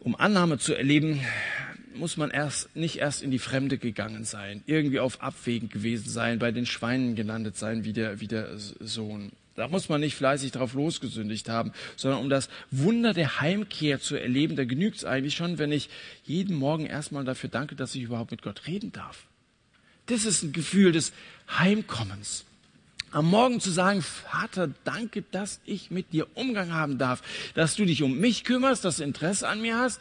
[0.00, 1.24] Um Annahme zu erleben,
[1.94, 6.38] muss man erst, nicht erst in die Fremde gegangen sein, irgendwie auf Abwägen gewesen sein,
[6.38, 9.32] bei den Schweinen gelandet sein wie der, wie der Sohn.
[9.54, 14.16] Da muss man nicht fleißig drauf losgesündigt haben, sondern um das Wunder der Heimkehr zu
[14.16, 15.88] erleben, da genügt es eigentlich schon, wenn ich
[16.24, 19.26] jeden Morgen erstmal dafür danke, dass ich überhaupt mit Gott reden darf.
[20.06, 21.12] Das ist ein Gefühl des
[21.58, 22.44] Heimkommens
[23.12, 27.22] am Morgen zu sagen, Vater, danke, dass ich mit dir Umgang haben darf,
[27.54, 30.00] dass du dich um mich kümmerst, dass du Interesse an mir hast,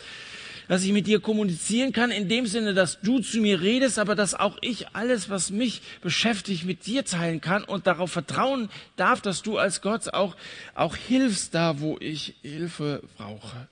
[0.70, 4.16] dass ich mit dir kommunizieren kann, in dem Sinne, dass du zu mir redest, aber
[4.16, 9.20] dass auch ich alles, was mich beschäftigt, mit dir teilen kann und darauf vertrauen darf,
[9.20, 10.38] dass du als Gott auch,
[10.74, 13.68] auch hilfst da, wo ich Hilfe brauche.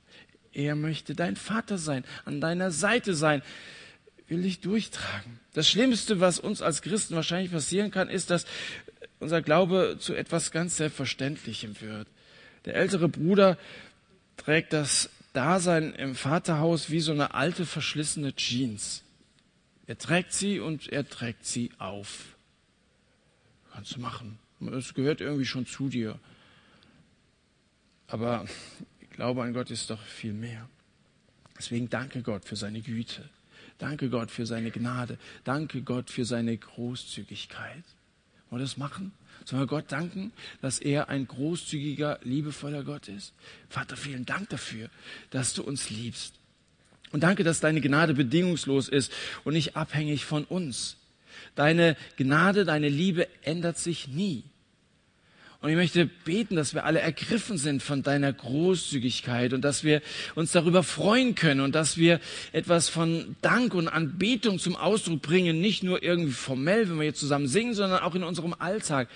[0.51, 3.41] Er möchte dein Vater sein, an deiner Seite sein,
[4.29, 5.39] will dich durchtragen.
[5.53, 8.45] Das Schlimmste, was uns als Christen wahrscheinlich passieren kann, ist, dass
[9.19, 12.07] unser Glaube zu etwas ganz Selbstverständlichem wird.
[12.65, 13.57] Der ältere Bruder
[14.37, 19.03] trägt das Dasein im Vaterhaus wie so eine alte, verschlissene Jeans.
[19.87, 22.37] Er trägt sie und er trägt sie auf.
[23.73, 24.39] Kannst du machen.
[24.71, 26.19] Es gehört irgendwie schon zu dir.
[28.07, 28.45] Aber
[29.11, 30.69] Glaube an Gott ist doch viel mehr.
[31.57, 33.29] Deswegen danke Gott für seine Güte.
[33.79, 35.17] Danke Gott für seine Gnade.
[35.43, 37.83] Danke Gott für seine Großzügigkeit.
[38.49, 39.13] Wollen wir das machen?
[39.45, 43.33] Sollen wir Gott danken, dass er ein großzügiger, liebevoller Gott ist?
[43.69, 44.89] Vater, vielen Dank dafür,
[45.31, 46.35] dass du uns liebst.
[47.11, 49.11] Und danke, dass deine Gnade bedingungslos ist
[49.43, 50.97] und nicht abhängig von uns.
[51.55, 54.43] Deine Gnade, deine Liebe ändert sich nie.
[55.61, 60.01] Und ich möchte beten, dass wir alle ergriffen sind von deiner Großzügigkeit und dass wir
[60.35, 62.21] uns darüber freuen können und dass wir
[62.53, 67.19] etwas von Dank und Anbetung zum Ausdruck bringen, nicht nur irgendwie formell, wenn wir jetzt
[67.19, 69.09] zusammen singen, sondern auch in unserem Alltag.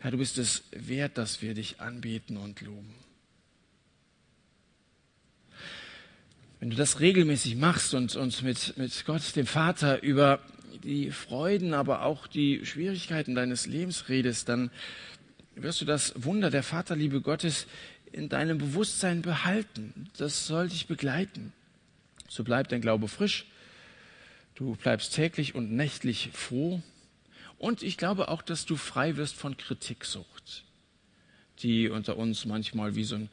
[0.00, 2.94] Herr, du bist es wert, dass wir dich anbeten und loben.
[6.60, 10.40] Wenn du das regelmäßig machst und, und mit, mit Gott, dem Vater, über
[10.82, 14.70] die Freuden, aber auch die Schwierigkeiten deines Lebens redest, dann
[15.62, 17.66] wirst du das Wunder der Vaterliebe Gottes
[18.12, 20.10] in deinem Bewusstsein behalten.
[20.16, 21.52] Das soll dich begleiten.
[22.28, 23.46] So bleibt dein Glaube frisch.
[24.54, 26.82] Du bleibst täglich und nächtlich froh.
[27.58, 30.64] Und ich glaube auch, dass du frei wirst von Kritiksucht,
[31.60, 33.28] die unter uns manchmal wie so ein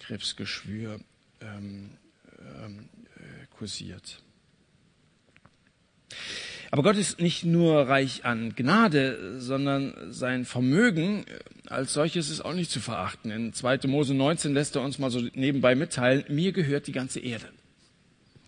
[0.00, 1.00] Krebsgeschwür
[1.40, 1.90] ähm,
[2.38, 4.20] ähm, äh, kursiert.
[6.76, 11.24] Aber Gott ist nicht nur reich an Gnade, sondern sein Vermögen
[11.68, 13.30] als solches ist auch nicht zu verachten.
[13.30, 13.86] In 2.
[13.86, 17.46] Mose 19 lässt er uns mal so nebenbei mitteilen, mir gehört die ganze Erde.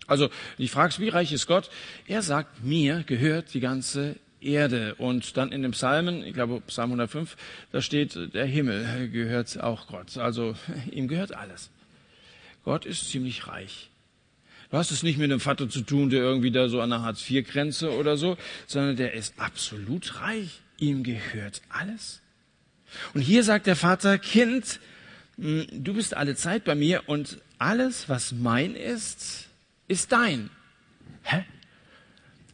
[0.05, 1.71] Also, du fragst, wie reich ist Gott?
[2.05, 4.93] Er sagt, mir gehört die ganze Erde.
[4.93, 7.35] Und dann in dem Psalmen, ich glaube Psalm 105,
[7.71, 10.17] da steht, der Himmel gehört auch Gott.
[10.17, 10.53] Also,
[10.91, 11.71] ihm gehört alles.
[12.63, 13.88] Gott ist ziemlich reich.
[14.69, 17.01] Du hast es nicht mit einem Vater zu tun, der irgendwie da so an der
[17.01, 20.61] Hartz-IV-Grenze oder so, sondern der ist absolut reich.
[20.77, 22.21] Ihm gehört alles.
[23.13, 24.79] Und hier sagt der Vater, Kind,
[25.37, 29.47] hm, du bist alle Zeit bei mir und alles, was mein ist,
[29.87, 30.49] ist dein.
[31.23, 31.45] Hä?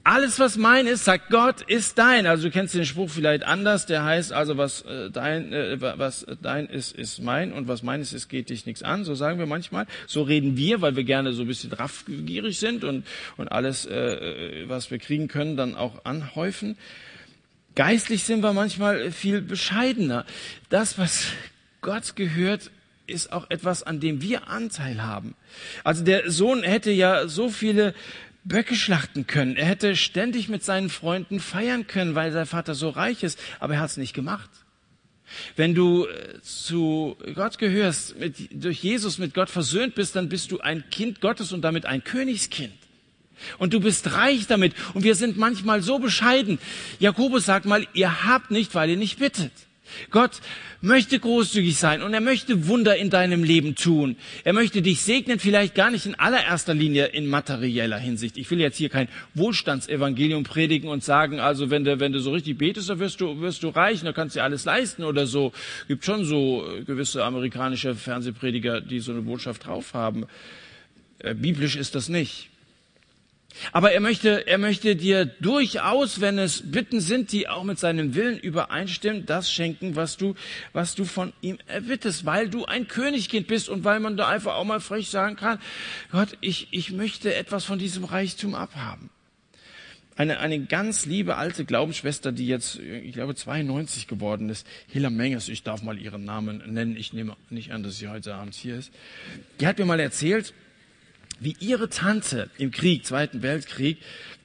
[0.08, 2.28] Alles, was mein ist, sagt Gott, ist dein.
[2.28, 6.28] Also du kennst den Spruch vielleicht anders, der heißt also, was äh, dein, äh, was
[6.44, 9.04] dein ist, ist mein und was mein ist, geht dich nichts an.
[9.04, 9.88] So sagen wir manchmal.
[10.06, 13.04] So reden wir, weil wir gerne so ein bisschen raffgierig sind und,
[13.36, 16.78] und alles, äh, was wir kriegen können, dann auch anhäufen.
[17.74, 20.28] Geistlich sind wir manchmal viel bescheidener.
[20.70, 21.26] Das, was
[21.82, 22.70] Gott gehört,
[23.08, 25.34] ist auch etwas, an dem wir Anteil haben.
[25.84, 27.96] Also der Sohn hätte ja so viele
[28.46, 29.58] Böcke schlachten können.
[29.58, 33.74] Er hätte ständig mit seinen Freunden feiern können, weil sein Vater so reich ist, aber
[33.74, 34.50] er hat es nicht gemacht.
[35.56, 40.52] Wenn du äh, zu Gott gehörst, mit, durch Jesus mit Gott versöhnt bist, dann bist
[40.52, 42.74] du ein Kind Gottes und damit ein Königskind.
[43.58, 44.74] Und du bist reich damit.
[44.94, 46.60] Und wir sind manchmal so bescheiden.
[47.00, 49.52] Jakobus sagt mal, ihr habt nicht, weil ihr nicht bittet.
[50.12, 50.42] Gott
[50.82, 54.16] möchte großzügig sein und er möchte Wunder in deinem Leben tun.
[54.44, 58.38] Er möchte dich segnen, vielleicht gar nicht in allererster Linie in materieller Hinsicht.
[58.38, 62.32] Ich will jetzt hier kein Wohlstandsevangelium predigen und sagen, also wenn du, wenn du so
[62.32, 65.28] richtig betest, dann wirst du, wirst du reich, dann kannst du dir alles leisten oder
[65.28, 65.54] so.
[65.88, 70.26] Gibt schon so gewisse amerikanische Fernsehprediger, die so eine Botschaft drauf haben.
[71.20, 72.50] Äh, biblisch ist das nicht.
[73.72, 78.16] Aber er möchte, er möchte dir durchaus, wenn es Bitten sind, die auch mit seinem
[78.16, 80.36] Willen übereinstimmen, das schenken, was du,
[80.74, 84.56] was du von ihm erbittest, weil du ein Königkind bist und weil man da einfach
[84.56, 85.60] auch mal frech sagen kann,
[86.12, 89.10] Gott, ich, ich möchte etwas von diesem Reichtum abhaben.
[90.18, 95.50] Eine, eine ganz liebe alte Glaubensschwester, die jetzt, ich glaube, 92 geworden ist, Hilla Menges,
[95.50, 98.78] ich darf mal ihren Namen nennen, ich nehme nicht an, dass sie heute Abend hier
[98.78, 98.94] ist,
[99.60, 100.54] die hat mir mal erzählt,
[101.40, 103.98] wie ihre Tante im Krieg, Zweiten Weltkrieg,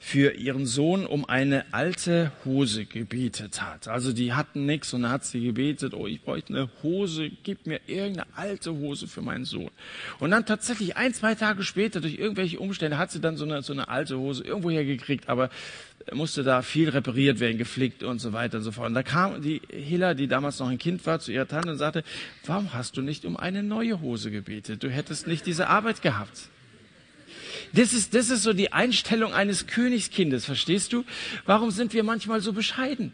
[0.03, 3.87] für ihren Sohn um eine alte Hose gebetet hat.
[3.87, 7.67] Also die hatten nichts und dann hat sie gebetet, oh, ich bräuchte eine Hose, gib
[7.67, 9.71] mir irgendeine alte Hose für meinen Sohn.
[10.19, 13.61] Und dann tatsächlich ein, zwei Tage später, durch irgendwelche Umstände, hat sie dann so eine,
[13.63, 15.51] so eine alte Hose irgendwo hergekriegt, aber
[16.13, 18.89] musste da viel repariert werden, geflickt und so weiter und so fort.
[18.89, 21.77] Und da kam die Hilla, die damals noch ein Kind war, zu ihrer Tante und
[21.77, 22.05] sagte,
[22.47, 24.83] warum hast du nicht um eine neue Hose gebetet?
[24.83, 26.49] Du hättest nicht diese Arbeit gehabt.
[27.73, 31.05] Das ist, das ist so die Einstellung eines Königskindes, verstehst du?
[31.47, 33.13] Warum sind wir manchmal so bescheiden?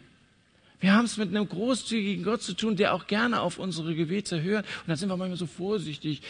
[0.79, 4.41] Wir haben es mit einem großzügigen Gott zu tun, der auch gerne auf unsere Gebete
[4.43, 4.65] hört.
[4.65, 6.21] Und dann sind wir manchmal so vorsichtig.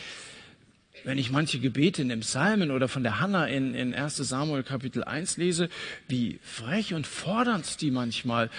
[1.03, 4.63] Wenn ich manche Gebete in dem Psalmen oder von der Hanna in, in 1 Samuel
[4.63, 5.69] Kapitel 1 lese,
[6.07, 8.49] wie frech und fordernd die manchmal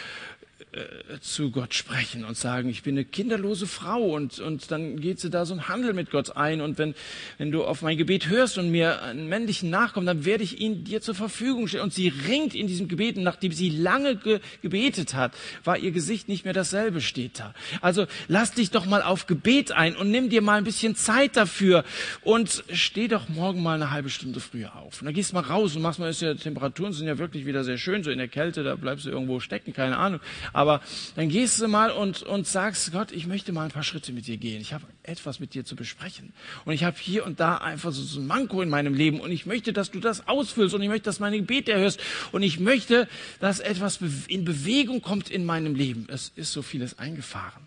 [0.79, 5.19] äh, zu Gott sprechen und sagen, ich bin eine kinderlose Frau und, und dann geht
[5.21, 6.95] sie da so einen Handel mit Gott ein und wenn,
[7.38, 10.85] wenn du auf mein Gebet hörst und mir einen männlichen nachkommt, dann werde ich ihn
[10.85, 11.85] dir zur Verfügung stellen.
[11.85, 15.33] Und sie ringt in diesem Gebet und nachdem sie lange ge gebetet hat,
[15.64, 17.55] war ihr Gesicht nicht mehr dasselbe, steht da.
[17.81, 21.37] Also lass dich doch mal auf Gebet ein und nimm dir mal ein bisschen Zeit
[21.37, 21.85] dafür
[22.23, 25.01] und steh doch morgen mal eine halbe Stunde früher auf.
[25.01, 27.64] Und dann gehst mal raus und machst mal, ist ja, Temperaturen sind ja wirklich wieder
[27.64, 30.21] sehr schön, so in der Kälte, da bleibst du irgendwo stecken, keine Ahnung.
[30.53, 30.67] Aber
[31.16, 34.26] dann gehst du mal und, und sagst, Gott, ich möchte mal ein paar Schritte mit
[34.26, 34.61] dir gehen.
[34.61, 36.33] Ich habe etwas mit dir zu besprechen.
[36.64, 39.33] Und ich habe hier und da einfach so, so ein Manko in meinem Leben und
[39.33, 42.00] ich möchte, dass du das ausfüllst und ich möchte, dass meine Gebete erhörst
[42.33, 43.09] und ich möchte,
[43.40, 46.07] dass etwas in Bewegung kommt in meinem Leben.
[46.11, 47.66] Es ist so vieles eingefahren.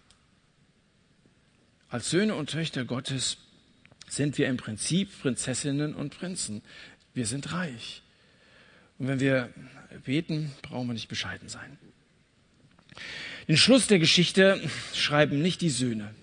[1.89, 3.37] Als Söhne und Töchter Gottes
[4.07, 6.61] sind wir im Prinzip Prinzessinnen und Prinzen.
[7.13, 8.01] Wir sind reich.
[8.97, 9.49] Und wenn wir
[10.05, 11.77] beten, brauchen wir nicht bescheiden sein.
[13.47, 14.62] Den Schluss der Geschichte
[14.93, 16.13] schreiben nicht die Söhne.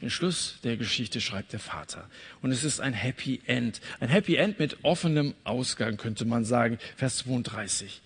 [0.00, 2.08] Den Schluss der Geschichte schreibt der Vater.
[2.40, 3.80] Und es ist ein Happy End.
[4.00, 6.78] Ein Happy End mit offenem Ausgang, könnte man sagen.
[6.96, 8.02] Vers 32.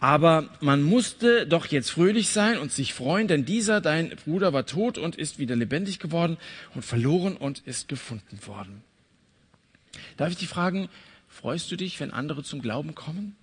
[0.00, 4.66] Aber man musste doch jetzt fröhlich sein und sich freuen, denn dieser, dein Bruder, war
[4.66, 6.38] tot und ist wieder lebendig geworden
[6.74, 8.82] und verloren und ist gefunden worden.
[10.16, 10.88] Darf ich dich fragen,
[11.28, 13.36] freust du dich, wenn andere zum Glauben kommen?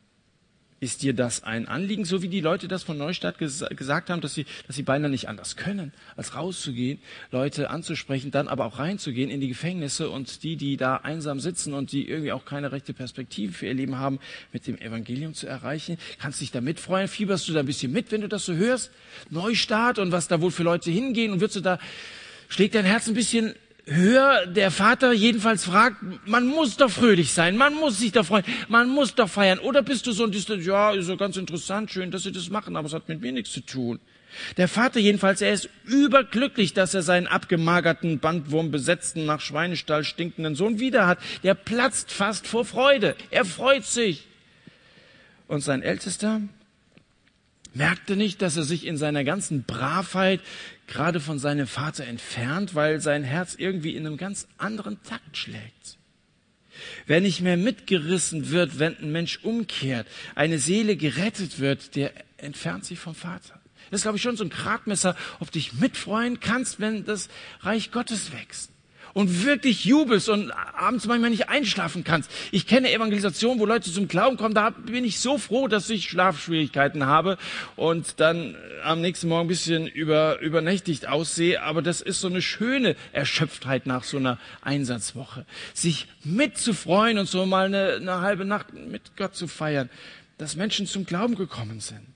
[0.81, 4.19] Ist dir das ein Anliegen, so wie die Leute das von Neustadt ges gesagt haben,
[4.19, 6.99] dass sie, dass sie beinahe nicht anders können, als rauszugehen,
[7.31, 11.73] Leute anzusprechen, dann aber auch reinzugehen in die Gefängnisse und die, die da einsam sitzen
[11.73, 14.19] und die irgendwie auch keine rechte Perspektive für ihr Leben haben,
[14.51, 15.97] mit dem Evangelium zu erreichen?
[16.19, 17.07] Kannst dich da mitfreuen?
[17.07, 18.91] Fieberst du da ein bisschen mit, wenn du das so hörst?
[19.29, 21.79] Neustart und was da wohl für Leute hingehen und wirst du da,
[22.49, 27.55] schlägt dein Herz ein bisschen höher der Vater jedenfalls fragt, man muss doch fröhlich sein,
[27.55, 29.59] man muss sich doch freuen, man muss doch feiern.
[29.59, 32.49] Oder bist du so ein Distant, ja, ist so ganz interessant, schön, dass sie das
[32.49, 33.99] machen, aber es hat mit mir nichts zu tun.
[34.57, 40.55] Der Vater jedenfalls, er ist überglücklich, dass er seinen abgemagerten, Bandwurm besetzten, nach Schweinestall stinkenden
[40.55, 41.19] Sohn wieder hat.
[41.43, 43.15] Der platzt fast vor Freude.
[43.31, 44.27] Er freut sich.
[45.47, 46.41] Und sein Ältester
[47.73, 50.41] merkte nicht, dass er sich in seiner ganzen Bravheit
[50.87, 55.97] gerade von seinem Vater entfernt, weil sein Herz irgendwie in einem ganz anderen Takt schlägt.
[57.05, 62.85] Wer nicht mehr mitgerissen wird, wenn ein Mensch umkehrt, eine Seele gerettet wird, der entfernt
[62.85, 63.59] sich vom Vater.
[63.89, 67.29] Das ist, glaube ich, schon so ein Gradmesser, ob du dich mitfreuen kannst, wenn das
[67.61, 68.71] Reich Gottes wächst
[69.15, 72.29] und wirklich jubelst und abends manchmal nicht einschlafen kannst.
[72.51, 76.09] Ich kenne Evangelisationen, wo Leute zum Glauben kommen, da bin ich so froh, dass ich
[76.09, 77.37] Schlafschwierigkeiten habe
[77.77, 81.63] und dann am nächsten Morgen ein bisschen über, übernächtigt aussehe.
[81.63, 85.45] Aber das ist so eine schöne Erschöpftheit nach so einer Einsatzwoche.
[85.73, 89.89] Sich mitzufreuen und so mal eine, eine halbe Nacht mit Gott zu feiern,
[90.37, 92.14] dass Menschen zum Glauben gekommen sind.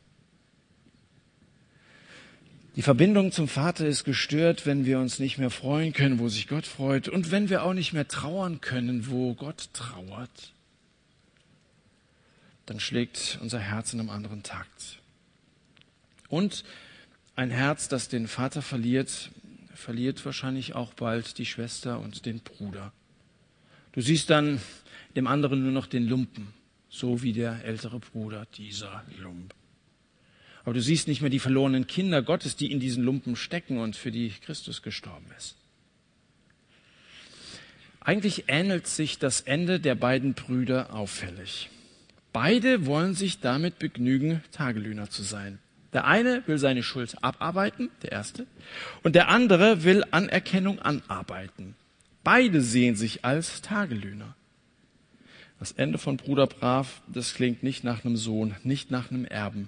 [2.80, 6.48] Die Verbindung zum Vater ist gestört, wenn wir uns nicht mehr freuen können, wo sich
[6.48, 10.54] Gott freut und wenn wir auch nicht mehr trauern können, wo Gott trauert.
[12.66, 15.02] Dann schlägt unser Herz in einem anderen Takt.
[16.30, 16.64] Und
[17.36, 19.30] ein Herz, das den Vater verliert,
[19.76, 22.94] verliert wahrscheinlich auch bald die Schwester und den Bruder.
[23.92, 24.62] Du siehst dann
[25.18, 26.54] dem anderen nur noch den Lumpen,
[26.88, 29.54] so wie der ältere Bruder, dieser Lump.
[30.70, 33.96] Aber du siehst nicht mehr die verlorenen Kinder Gottes, die in diesen Lumpen stecken und
[33.96, 35.56] für die Christus gestorben ist.
[38.02, 41.72] Eigentlich ähnelt sich das Ende der beiden Brüder auffällig.
[42.34, 45.58] Beide wollen sich damit begnügen, Tagelöhner zu sein.
[45.92, 48.46] Der eine will seine Schuld abarbeiten, der erste,
[49.02, 51.74] und der andere will Anerkennung anarbeiten.
[52.24, 54.36] Beide sehen sich als Tagelöhner.
[55.58, 59.68] Das Ende von Bruder Brav, das klingt nicht nach einem Sohn, nicht nach einem Erben,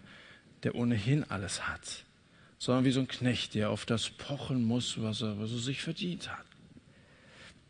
[0.63, 2.05] der ohnehin alles hat,
[2.59, 5.81] sondern wie so ein Knecht, der auf das pochen muss, was er, was er sich
[5.81, 6.45] verdient hat.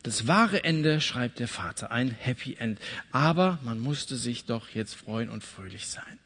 [0.03, 2.79] Das wahre Ende schreibt der Vater, ein Happy End.
[3.11, 6.19] Aber man musste sich doch jetzt freuen und fröhlich sein.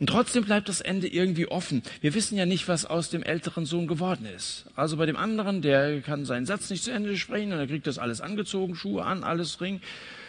[0.00, 1.82] Und trotzdem bleibt das Ende irgendwie offen.
[2.00, 4.66] Wir wissen ja nicht, was aus dem älteren Sohn geworden ist.
[4.76, 7.86] Also bei dem anderen, der kann seinen Satz nicht zu Ende sprechen und er kriegt
[7.86, 9.80] das alles angezogen, Schuhe an, alles Ring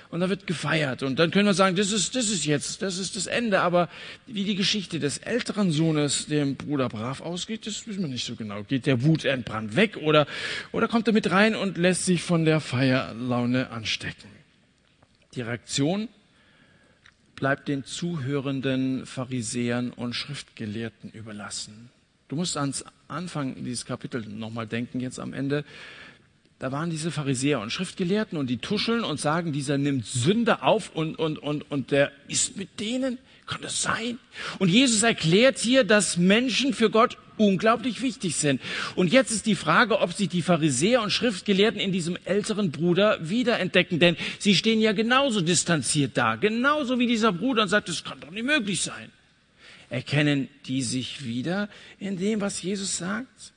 [0.10, 1.04] und da wird gefeiert.
[1.04, 3.62] Und dann können wir sagen, das ist, das ist jetzt, das ist das Ende.
[3.62, 3.90] Aber
[4.26, 8.36] wie die Geschichte des älteren Sohnes dem Bruder brav ausgeht, das wissen wir nicht so
[8.36, 8.64] genau.
[8.64, 10.26] Geht der Wut entbrannt weg oder,
[10.72, 14.30] oder kommt er mit rein und lässt sich von der Feierlaune anstecken?
[15.36, 16.10] Die Reaktion
[17.36, 21.90] bleibt den zuhörenden Pharisäern und Schriftgelehrten überlassen.
[22.30, 25.64] Du musst ans Anfang dieses Kapitels nochmal denken, jetzt am Ende.
[26.60, 30.94] Da waren diese Pharisäer und Schriftgelehrten und die tuscheln und sagen, dieser nimmt Sünder auf
[30.94, 33.18] und, und, und, und der ist mit denen.
[33.48, 34.20] Kann das sein?
[34.60, 38.62] Und Jesus erklärt hier, dass Menschen für Gott unglaublich wichtig sind.
[38.96, 43.18] Und jetzt ist die Frage, ob sich die Pharisäer und Schriftgelehrten in diesem älteren Bruder
[43.28, 48.04] wiederentdecken, denn sie stehen ja genauso distanziert da, genauso wie dieser Bruder und sagt, das
[48.04, 49.10] kann doch nicht möglich sein.
[49.90, 53.54] Erkennen die sich wieder in dem, was Jesus sagt?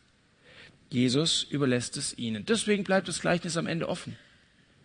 [0.93, 2.45] Jesus überlässt es ihnen.
[2.47, 4.16] Deswegen bleibt das Gleichnis am Ende offen.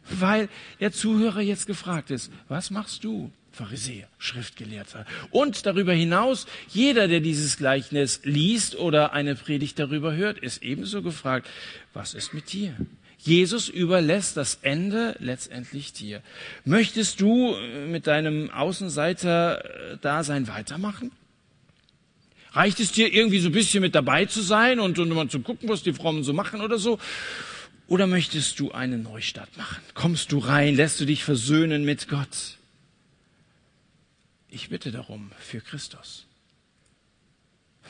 [0.10, 0.48] Weil
[0.80, 5.06] der Zuhörer jetzt gefragt ist, was machst du, Pharisäer, Schriftgelehrter?
[5.32, 11.02] Und darüber hinaus, jeder, der dieses Gleichnis liest oder eine Predigt darüber hört, ist ebenso
[11.02, 11.48] gefragt,
[11.94, 12.74] was ist mit dir?
[13.18, 16.22] Jesus überlässt das Ende letztendlich dir.
[16.64, 17.58] Möchtest du
[17.90, 21.12] mit deinem Außenseiter-Dasein weitermachen?
[22.52, 25.40] Reicht es dir irgendwie so ein bisschen mit dabei zu sein und, und mal zu
[25.42, 27.00] gucken, was die Frommen so machen oder so?
[27.88, 29.82] Oder möchtest du einen Neustart machen?
[29.94, 30.76] Kommst du rein?
[30.76, 32.58] Lässt du dich versöhnen mit Gott?
[34.50, 36.26] Ich bitte darum für Christus.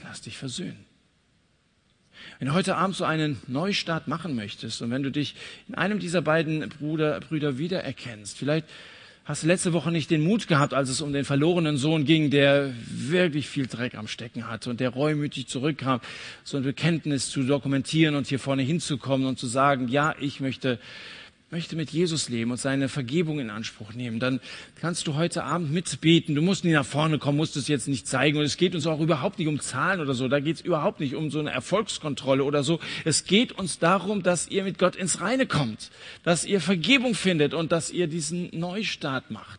[0.04, 0.86] Lass dich versöhnen.
[2.40, 5.36] Wenn du heute Abend so einen Neustart machen möchtest und wenn du dich
[5.68, 8.68] in einem dieser beiden Bruder, Brüder wiedererkennst, vielleicht
[9.28, 12.30] Hast du letzte Woche nicht den Mut gehabt, als es um den verlorenen Sohn ging,
[12.30, 16.00] der wirklich viel Dreck am Stecken hatte und der reumütig zurückkam,
[16.46, 20.80] so ein Bekenntnis zu dokumentieren und hier vorne hinzukommen und zu sagen, ja, ich möchte
[21.50, 24.42] möchte mit Jesus leben und seine Vergebung in Anspruch nehmen, dann
[24.82, 26.36] kannst du heute Abend mitbeten.
[26.36, 28.38] Du musst nicht nach vorne kommen, musst es jetzt nicht zeigen.
[28.38, 30.28] Und es geht uns auch überhaupt nicht um Zahlen oder so.
[30.28, 32.80] Da geht es überhaupt nicht um so eine Erfolgskontrolle oder so.
[33.06, 35.90] Es geht uns darum, dass ihr mit Gott ins Reine kommt,
[36.24, 39.57] dass ihr Vergebung findet und dass ihr diesen Neustart macht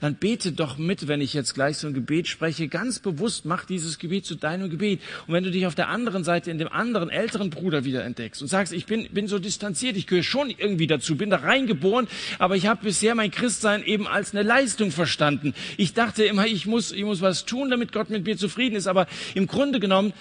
[0.00, 2.68] dann bete doch mit, wenn ich jetzt gleich so ein Gebet spreche.
[2.68, 5.00] Ganz bewusst mach dieses Gebet zu deinem Gebet.
[5.26, 8.40] Und wenn du dich auf der anderen Seite in dem anderen älteren Bruder wieder entdeckst
[8.42, 12.08] und sagst, ich bin, bin so distanziert, ich gehöre schon irgendwie dazu, bin da reingeboren,
[12.38, 15.54] aber ich habe bisher mein Christsein eben als eine Leistung verstanden.
[15.76, 18.86] Ich dachte immer, ich muss, ich muss was tun, damit Gott mit mir zufrieden ist.
[18.86, 20.12] Aber im Grunde genommen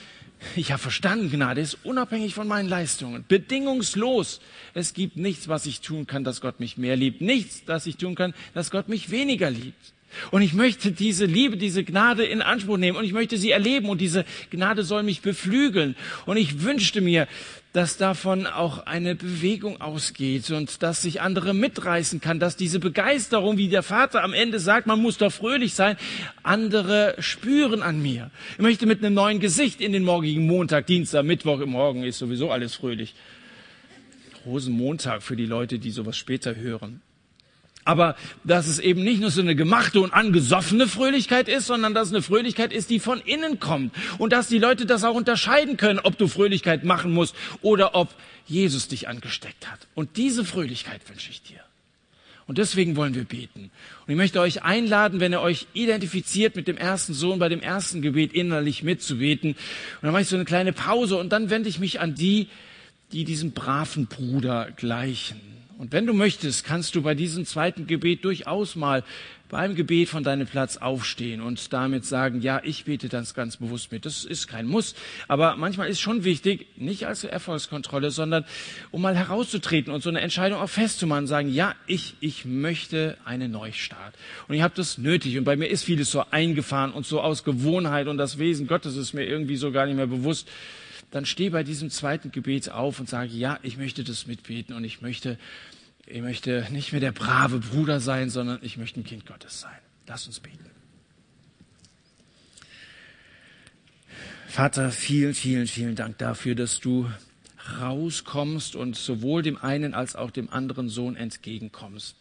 [0.56, 4.40] ich habe verstanden, Gnade ist unabhängig von meinen Leistungen, bedingungslos.
[4.74, 7.98] Es gibt nichts, was ich tun kann, dass Gott mich mehr liebt, nichts, das ich
[7.98, 9.94] tun kann, dass Gott mich weniger liebt.
[10.32, 13.89] Und ich möchte diese Liebe, diese Gnade in Anspruch nehmen und ich möchte sie erleben
[13.89, 15.95] und diese Gnade soll mich beflügeln.
[16.26, 17.28] Und ich wünschte mir,
[17.74, 23.57] dass davon auch eine Bewegung ausgeht und dass sich andere mitreißen kann, dass diese Begeisterung,
[23.57, 25.95] wie der Vater am Ende sagt, man muss doch fröhlich sein,
[26.41, 28.32] andere spüren an mir.
[28.53, 32.18] Ich möchte mit einem neuen Gesicht in den morgigen Montag, Dienstag, Mittwoch, im Morgen ist
[32.18, 33.13] sowieso alles fröhlich.
[34.47, 37.01] Rosenmontag für die Leute, die sowas später hören.
[37.88, 42.10] Aber dass es eben nicht nur so eine gemachte und angesoffene Fröhlichkeit ist, sondern dass
[42.10, 43.96] es eine Fröhlichkeit ist, die von innen kommt.
[44.18, 48.14] Und dass die Leute das auch unterscheiden können, ob du Fröhlichkeit machen musst oder ob
[48.46, 49.88] Jesus dich angesteckt hat.
[49.96, 51.62] Und diese Fröhlichkeit wünsche ich dir.
[52.46, 53.72] Und deswegen wollen wir beten.
[54.06, 57.62] Und ich möchte euch einladen, wenn ihr euch identifiziert mit dem ersten Sohn, bei dem
[57.62, 59.52] ersten Gebet innerlich mitzubeten.
[59.52, 59.58] Und
[60.02, 62.50] dann mache ich so eine kleine Pause und dann wende ich mich an die,
[63.14, 68.25] die diesem braven Bruder gleichen und wenn du möchtest, kannst du bei diesem zweiten Gebet
[68.25, 69.03] durchaus mal
[69.47, 73.91] beim Gebet von deinem Platz aufstehen und damit sagen, ja, ich bete das ganz bewusst
[73.91, 74.05] mit.
[74.05, 74.95] Das ist kein Muss.
[75.28, 78.43] Aber manchmal ist schon wichtig, nicht als Erfolgskontrolle, sondern
[78.91, 83.51] um mal herauszutreten und so eine Entscheidung auch festzumachen, sagen, ja, ich, ich möchte einen
[83.51, 84.15] Neustart.
[84.47, 85.38] Und ich habe das nötig.
[85.38, 88.97] Und bei mir ist vieles so eingefahren und so aus Gewohnheit und das Wesen Gottes
[88.97, 90.49] ist mir irgendwie so gar nicht mehr bewusst
[91.12, 94.84] dann steh bei diesem zweiten Gebet auf und sage, ja, ich möchte das mitbeten und
[94.84, 95.38] ich möchte,
[96.05, 99.80] ich möchte nicht mehr der brave Bruder sein, sondern ich möchte ein Kind Gottes sein.
[100.05, 100.66] Lass uns beten.
[104.47, 107.10] Vater, vielen, vielen, vielen Dank dafür, dass du
[107.80, 112.16] rauskommst und sowohl dem einen als auch dem anderen Sohn entgegenkommst.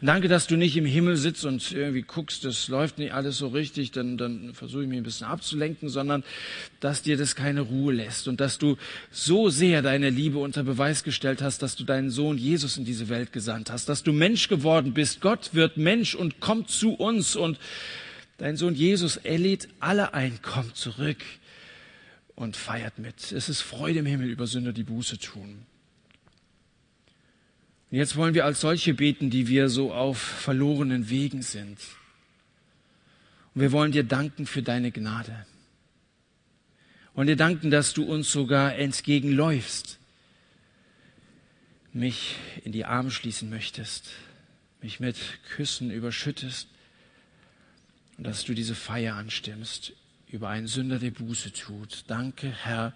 [0.00, 3.38] Und danke, dass du nicht im Himmel sitzt und irgendwie guckst, das läuft nicht alles
[3.38, 6.24] so richtig, dann, dann versuche ich mich ein bisschen abzulenken, sondern
[6.80, 8.76] dass dir das keine Ruhe lässt und dass du
[9.10, 13.08] so sehr deine Liebe unter Beweis gestellt hast, dass du deinen Sohn Jesus in diese
[13.08, 15.20] Welt gesandt hast, dass du Mensch geworden bist.
[15.20, 17.58] Gott wird Mensch und kommt zu uns und
[18.38, 21.22] dein Sohn Jesus, er lädt alle ein, kommt zurück
[22.34, 23.32] und feiert mit.
[23.32, 25.66] Es ist Freude im Himmel über Sünder, die Buße tun.
[27.92, 31.78] Und jetzt wollen wir als solche beten, die wir so auf verlorenen Wegen sind.
[33.54, 35.44] Und wir wollen dir danken für deine Gnade.
[37.12, 39.98] Und dir danken, dass du uns sogar entgegenläufst,
[41.92, 44.08] mich in die Arme schließen möchtest,
[44.80, 45.18] mich mit
[45.54, 46.68] Küssen überschüttest
[48.16, 49.92] und dass du diese Feier anstimmst
[50.28, 52.04] über einen Sünder, der Buße tut.
[52.06, 52.94] Danke, Herr,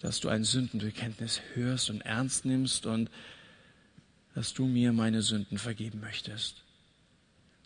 [0.00, 3.08] dass du ein Sündenbekenntnis hörst und ernst nimmst und
[4.34, 6.62] dass du mir meine Sünden vergeben möchtest,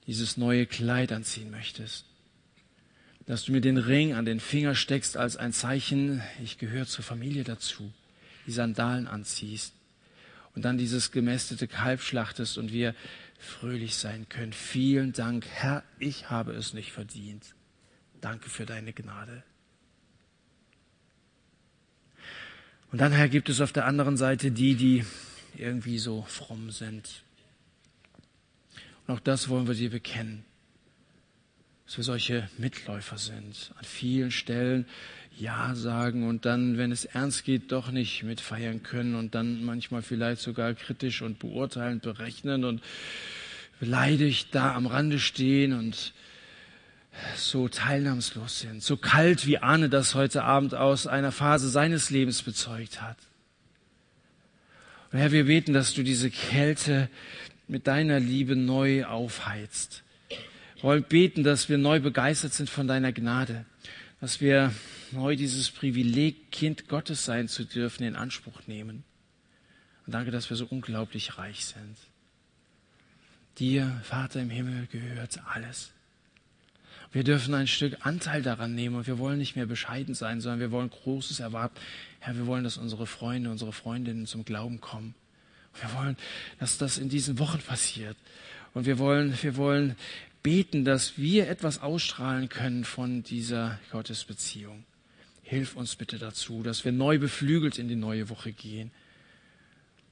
[0.07, 2.07] dieses neue Kleid anziehen möchtest,
[3.27, 7.05] dass du mir den Ring an den Finger steckst als ein Zeichen, ich gehöre zur
[7.05, 7.93] Familie dazu,
[8.47, 9.75] die Sandalen anziehst
[10.55, 12.95] und dann dieses gemästete Kalb schlachtest und wir
[13.39, 14.53] fröhlich sein können.
[14.53, 17.55] Vielen Dank, Herr, ich habe es nicht verdient.
[18.21, 19.43] Danke für deine Gnade.
[22.93, 25.05] Und dann, Herr, gibt es auf der anderen Seite die, die
[25.59, 27.23] irgendwie so fromm sind.
[29.07, 30.45] Und auch das wollen wir dir bekennen,
[31.85, 33.73] dass wir solche Mitläufer sind.
[33.77, 34.87] An vielen Stellen
[35.39, 40.03] Ja sagen und dann, wenn es ernst geht, doch nicht mitfeiern können und dann manchmal
[40.03, 42.83] vielleicht sogar kritisch und beurteilend berechnen und
[43.79, 46.13] beleidigt da am Rande stehen und
[47.37, 52.43] so teilnahmslos sind, so kalt wie Arne das heute Abend aus einer Phase seines Lebens
[52.43, 53.17] bezeugt hat.
[55.17, 57.09] Und Herr, wir beten, dass du diese Kälte
[57.69, 60.03] mit deiner Liebe neu aufheizt.
[60.75, 63.65] Wir wollen beten, dass wir neu begeistert sind von deiner Gnade,
[64.21, 64.75] dass wir
[65.13, 69.05] neu dieses Privileg, Kind Gottes sein zu dürfen, in Anspruch nehmen.
[70.05, 71.97] Und danke, dass wir so unglaublich reich sind.
[73.59, 75.93] Dir, Vater im Himmel, gehört alles.
[77.13, 80.61] Wir dürfen ein Stück Anteil daran nehmen und wir wollen nicht mehr bescheiden sein, sondern
[80.61, 81.77] wir wollen Großes erwarten.
[82.27, 85.15] Herr, wir wollen, dass unsere Freunde, unsere Freundinnen zum Glauben kommen.
[85.81, 86.17] Wir wollen,
[86.59, 88.17] dass das in diesen Wochen passiert.
[88.75, 89.95] Und wir wollen, wir wollen
[90.43, 94.83] beten, dass wir etwas ausstrahlen können von dieser Gottesbeziehung.
[95.45, 98.91] Hilf uns bitte dazu, dass wir neu beflügelt in die neue Woche gehen.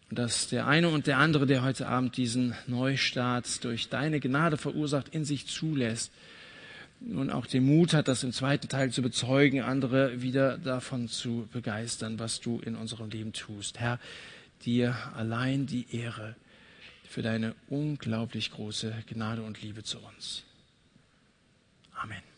[0.09, 4.57] Und dass der eine und der andere, der heute Abend diesen Neustart durch deine Gnade
[4.57, 6.13] verursacht, in sich zulässt
[7.07, 11.49] nun auch den Mut hat, das im zweiten Teil zu bezeugen, andere wieder davon zu
[11.53, 13.81] begeistern, was du in unserem Leben tust.
[13.81, 13.99] Herr,
[14.65, 16.37] dir allein die Ehre
[17.09, 20.45] für deine unglaublich große Gnade und Liebe zu uns.
[21.95, 22.34] Amen.